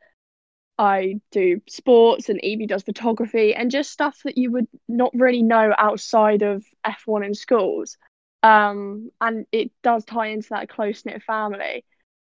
I 0.79 1.21
do 1.31 1.61
sports 1.69 2.29
and 2.29 2.43
Evie 2.45 2.67
does 2.67 2.83
photography 2.83 3.55
and 3.55 3.71
just 3.71 3.93
stuff 3.93 4.19
that 4.25 4.37
you 4.39 4.51
would 4.53 4.67
not 4.89 5.13
really 5.15 5.43
know 5.43 5.73
outside 5.77 6.43
of 6.43 6.65
F1 6.85 7.25
in 7.25 7.35
schools. 7.35 7.97
Um, 8.43 9.11
and 9.21 9.47
it 9.53 9.71
does 9.83 10.05
tie 10.05 10.29
into 10.29 10.49
that 10.51 10.69
close 10.69 11.05
knit 11.05 11.23
family. 11.23 11.85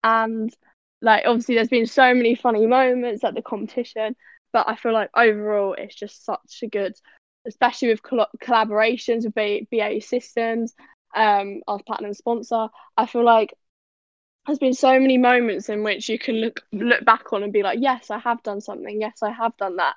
And 0.05 0.53
like 1.01 1.25
obviously 1.27 1.55
there's 1.57 1.69
been 1.69 1.87
so 1.87 2.15
many 2.15 2.35
funny 2.35 2.67
moments 2.67 3.25
at 3.25 3.35
the 3.35 3.43
competition, 3.43 4.17
but 4.53 4.69
I 4.69 4.77
feel 4.77 4.93
like 4.93 5.11
overall 5.17 5.75
it's 5.75 5.95
just 5.95 6.25
such 6.25 6.61
a 6.63 6.69
good, 6.69 6.95
especially 7.47 7.89
with 7.89 8.03
coll- 8.03 8.27
collaborations 8.43 9.25
with 9.25 9.35
B- 9.35 9.67
BAE 9.71 10.01
Systems, 10.01 10.75
um, 11.17 11.63
our 11.67 11.79
platinum 11.83 12.15
sponsor. 12.15 12.69
I 12.97 13.07
feel 13.07 13.25
like 13.25 13.55
there's 14.47 14.59
been 14.59 14.75
so 14.75 14.99
many 14.99 15.19
moments 15.19 15.69
in 15.69 15.83
which 15.85 16.09
you 16.09 16.19
can 16.19 16.37
look 16.37 16.61
look 16.73 17.05
back 17.05 17.33
on 17.33 17.43
and 17.43 17.53
be 17.53 17.63
like, 17.63 17.79
yes, 17.81 18.11
I 18.11 18.19
have 18.19 18.43
done 18.43 18.61
something. 18.61 19.01
Yes, 19.01 19.23
I 19.23 19.31
have 19.31 19.57
done 19.57 19.77
that. 19.77 19.95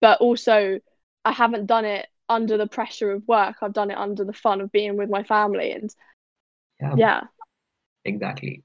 But 0.00 0.20
also, 0.20 0.78
I 1.24 1.32
haven't 1.32 1.66
done 1.66 1.84
it 1.84 2.06
under 2.28 2.56
the 2.56 2.66
pressure 2.66 3.12
of 3.12 3.26
work. 3.26 3.56
I've 3.62 3.72
done 3.72 3.90
it 3.90 3.98
under 3.98 4.24
the 4.24 4.32
fun 4.32 4.60
of 4.60 4.72
being 4.72 4.96
with 4.96 5.10
my 5.10 5.22
family. 5.22 5.72
And 5.72 5.90
Yeah, 6.80 6.94
yeah, 6.96 7.20
exactly. 8.04 8.62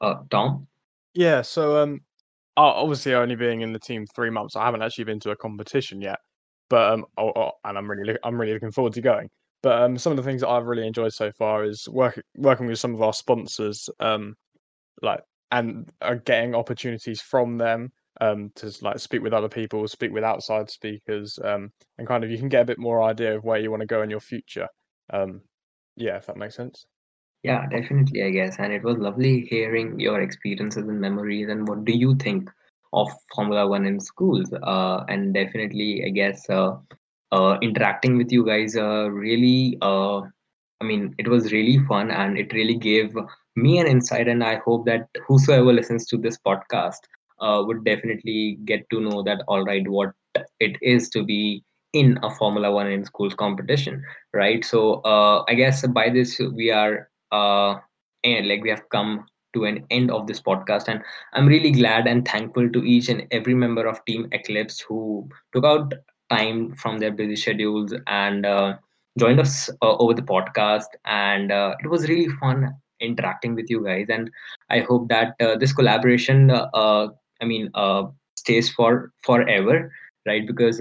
Uh, 0.00 0.16
Tom. 0.30 0.66
Yeah, 1.14 1.42
so 1.42 1.82
um, 1.82 2.00
obviously 2.56 3.14
only 3.14 3.36
being 3.36 3.62
in 3.62 3.72
the 3.72 3.78
team 3.78 4.06
three 4.14 4.30
months, 4.30 4.56
I 4.56 4.64
haven't 4.64 4.82
actually 4.82 5.04
been 5.04 5.20
to 5.20 5.30
a 5.30 5.36
competition 5.36 6.00
yet. 6.00 6.18
But 6.68 6.92
um, 6.92 7.04
oh, 7.16 7.32
oh, 7.36 7.52
and 7.64 7.78
I'm 7.78 7.88
really, 7.88 8.16
I'm 8.24 8.40
really 8.40 8.52
looking 8.52 8.72
forward 8.72 8.94
to 8.94 9.00
going. 9.00 9.30
But 9.62 9.82
um, 9.82 9.98
some 9.98 10.12
of 10.12 10.16
the 10.16 10.22
things 10.22 10.42
that 10.42 10.48
I've 10.48 10.66
really 10.66 10.86
enjoyed 10.86 11.12
so 11.12 11.32
far 11.32 11.64
is 11.64 11.88
working 11.88 12.22
working 12.36 12.66
with 12.66 12.78
some 12.78 12.94
of 12.94 13.02
our 13.02 13.12
sponsors, 13.12 13.88
um, 14.00 14.36
like 15.02 15.20
and 15.50 15.90
uh, 16.00 16.14
getting 16.14 16.54
opportunities 16.54 17.20
from 17.20 17.56
them 17.58 17.92
um 18.20 18.50
to 18.56 18.72
like 18.82 18.98
speak 18.98 19.22
with 19.22 19.32
other 19.32 19.48
people, 19.48 19.86
speak 19.88 20.12
with 20.12 20.24
outside 20.24 20.70
speakers, 20.70 21.38
um, 21.44 21.70
and 21.98 22.06
kind 22.06 22.24
of 22.24 22.30
you 22.30 22.38
can 22.38 22.48
get 22.48 22.62
a 22.62 22.66
bit 22.66 22.78
more 22.78 23.02
idea 23.02 23.36
of 23.36 23.44
where 23.44 23.58
you 23.58 23.70
want 23.70 23.80
to 23.80 23.86
go 23.86 24.02
in 24.02 24.10
your 24.10 24.20
future. 24.20 24.68
Um, 25.12 25.42
yeah, 25.96 26.16
if 26.16 26.26
that 26.26 26.36
makes 26.36 26.54
sense. 26.54 26.86
Yeah, 27.42 27.66
definitely, 27.68 28.22
I 28.24 28.30
guess. 28.30 28.56
And 28.58 28.72
it 28.72 28.82
was 28.82 28.98
lovely 28.98 29.46
hearing 29.48 30.00
your 30.00 30.20
experiences 30.20 30.88
and 30.88 31.00
memories. 31.00 31.48
And 31.48 31.68
what 31.68 31.84
do 31.84 31.92
you 31.92 32.16
think 32.16 32.50
of 32.96 33.10
Formula 33.34 33.66
One 33.66 33.86
in 33.86 34.00
schools. 34.00 34.52
Uh, 34.52 35.04
and 35.08 35.34
definitely, 35.34 36.04
I 36.06 36.10
guess 36.10 36.48
uh, 36.50 36.76
uh, 37.32 37.58
interacting 37.62 38.16
with 38.16 38.32
you 38.32 38.44
guys 38.44 38.76
uh, 38.76 39.10
really, 39.10 39.78
uh, 39.82 40.20
I 40.80 40.84
mean, 40.84 41.14
it 41.18 41.28
was 41.28 41.52
really 41.52 41.78
fun 41.86 42.10
and 42.10 42.38
it 42.38 42.52
really 42.52 42.76
gave 42.76 43.14
me 43.54 43.78
an 43.78 43.86
insight. 43.86 44.28
And 44.28 44.42
I 44.42 44.56
hope 44.56 44.86
that 44.86 45.08
whosoever 45.26 45.72
listens 45.72 46.06
to 46.06 46.16
this 46.16 46.38
podcast 46.38 47.00
uh, 47.40 47.62
would 47.66 47.84
definitely 47.84 48.58
get 48.64 48.88
to 48.90 49.00
know 49.00 49.22
that, 49.22 49.42
all 49.48 49.64
right, 49.64 49.86
what 49.88 50.12
it 50.60 50.76
is 50.82 51.08
to 51.10 51.24
be 51.24 51.62
in 51.92 52.18
a 52.22 52.30
Formula 52.30 52.70
One 52.70 52.88
in 52.88 53.04
schools 53.04 53.34
competition, 53.34 54.02
right? 54.32 54.64
So 54.64 55.00
uh, 55.04 55.44
I 55.48 55.54
guess 55.54 55.86
by 55.86 56.10
this 56.10 56.38
we 56.54 56.70
are 56.70 57.08
uh, 57.32 57.76
and 58.24 58.48
like 58.48 58.62
we 58.62 58.70
have 58.70 58.88
come 58.90 59.26
to 59.54 59.64
an 59.64 59.84
end 59.90 60.10
of 60.10 60.26
this 60.26 60.40
podcast 60.40 60.88
and 60.88 61.02
i'm 61.32 61.46
really 61.46 61.70
glad 61.70 62.06
and 62.06 62.28
thankful 62.28 62.68
to 62.70 62.82
each 62.84 63.08
and 63.08 63.26
every 63.30 63.54
member 63.54 63.86
of 63.86 64.04
team 64.04 64.28
eclipse 64.32 64.80
who 64.80 65.28
took 65.52 65.64
out 65.64 65.94
time 66.30 66.74
from 66.74 66.98
their 66.98 67.12
busy 67.12 67.36
schedules 67.36 67.94
and 68.06 68.44
uh, 68.44 68.74
joined 69.18 69.40
us 69.40 69.70
uh, 69.82 69.96
over 69.96 70.12
the 70.12 70.22
podcast 70.22 70.88
and 71.06 71.52
uh, 71.52 71.74
it 71.82 71.88
was 71.88 72.08
really 72.08 72.28
fun 72.40 72.68
interacting 73.00 73.54
with 73.54 73.70
you 73.70 73.82
guys 73.84 74.06
and 74.10 74.30
i 74.70 74.80
hope 74.80 75.08
that 75.08 75.34
uh, 75.40 75.56
this 75.56 75.72
collaboration 75.72 76.50
uh, 76.50 77.08
i 77.40 77.44
mean 77.44 77.70
stays 78.36 78.70
for 78.70 79.12
forever 79.22 79.90
right 80.26 80.46
because 80.46 80.80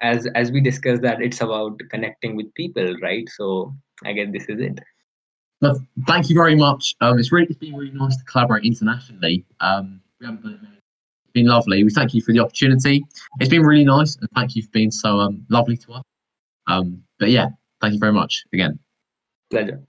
as 0.00 0.26
as 0.34 0.52
we 0.52 0.60
discussed 0.60 1.02
that 1.02 1.20
it's 1.20 1.40
about 1.40 1.78
connecting 1.90 2.36
with 2.36 2.52
people 2.54 2.94
right 3.02 3.28
so 3.28 3.74
i 4.04 4.12
guess 4.12 4.28
this 4.32 4.44
is 4.48 4.60
it 4.60 4.78
but 5.60 5.76
thank 6.06 6.30
you 6.30 6.34
very 6.34 6.54
much. 6.54 6.96
Um, 7.00 7.18
it's 7.18 7.32
really 7.32 7.46
it's 7.48 7.58
been 7.58 7.74
really 7.74 7.92
nice 7.92 8.16
to 8.16 8.24
collaborate 8.24 8.64
internationally. 8.64 9.44
Um, 9.60 10.00
we 10.18 10.26
haven't 10.26 10.42
done 10.42 10.52
it 10.54 10.66
It's 11.24 11.32
been 11.32 11.46
lovely. 11.46 11.84
We 11.84 11.90
thank 11.90 12.14
you 12.14 12.22
for 12.22 12.32
the 12.32 12.40
opportunity. 12.40 13.04
It's 13.40 13.50
been 13.50 13.62
really 13.62 13.84
nice, 13.84 14.16
and 14.16 14.28
thank 14.34 14.56
you 14.56 14.62
for 14.62 14.70
being 14.70 14.90
so 14.90 15.20
um, 15.20 15.44
lovely 15.50 15.76
to 15.76 15.92
us. 15.94 16.02
Um, 16.66 17.02
but 17.18 17.30
yeah, 17.30 17.48
thank 17.80 17.92
you 17.92 18.00
very 18.00 18.12
much 18.12 18.44
again. 18.52 18.78
Pleasure. 19.50 19.82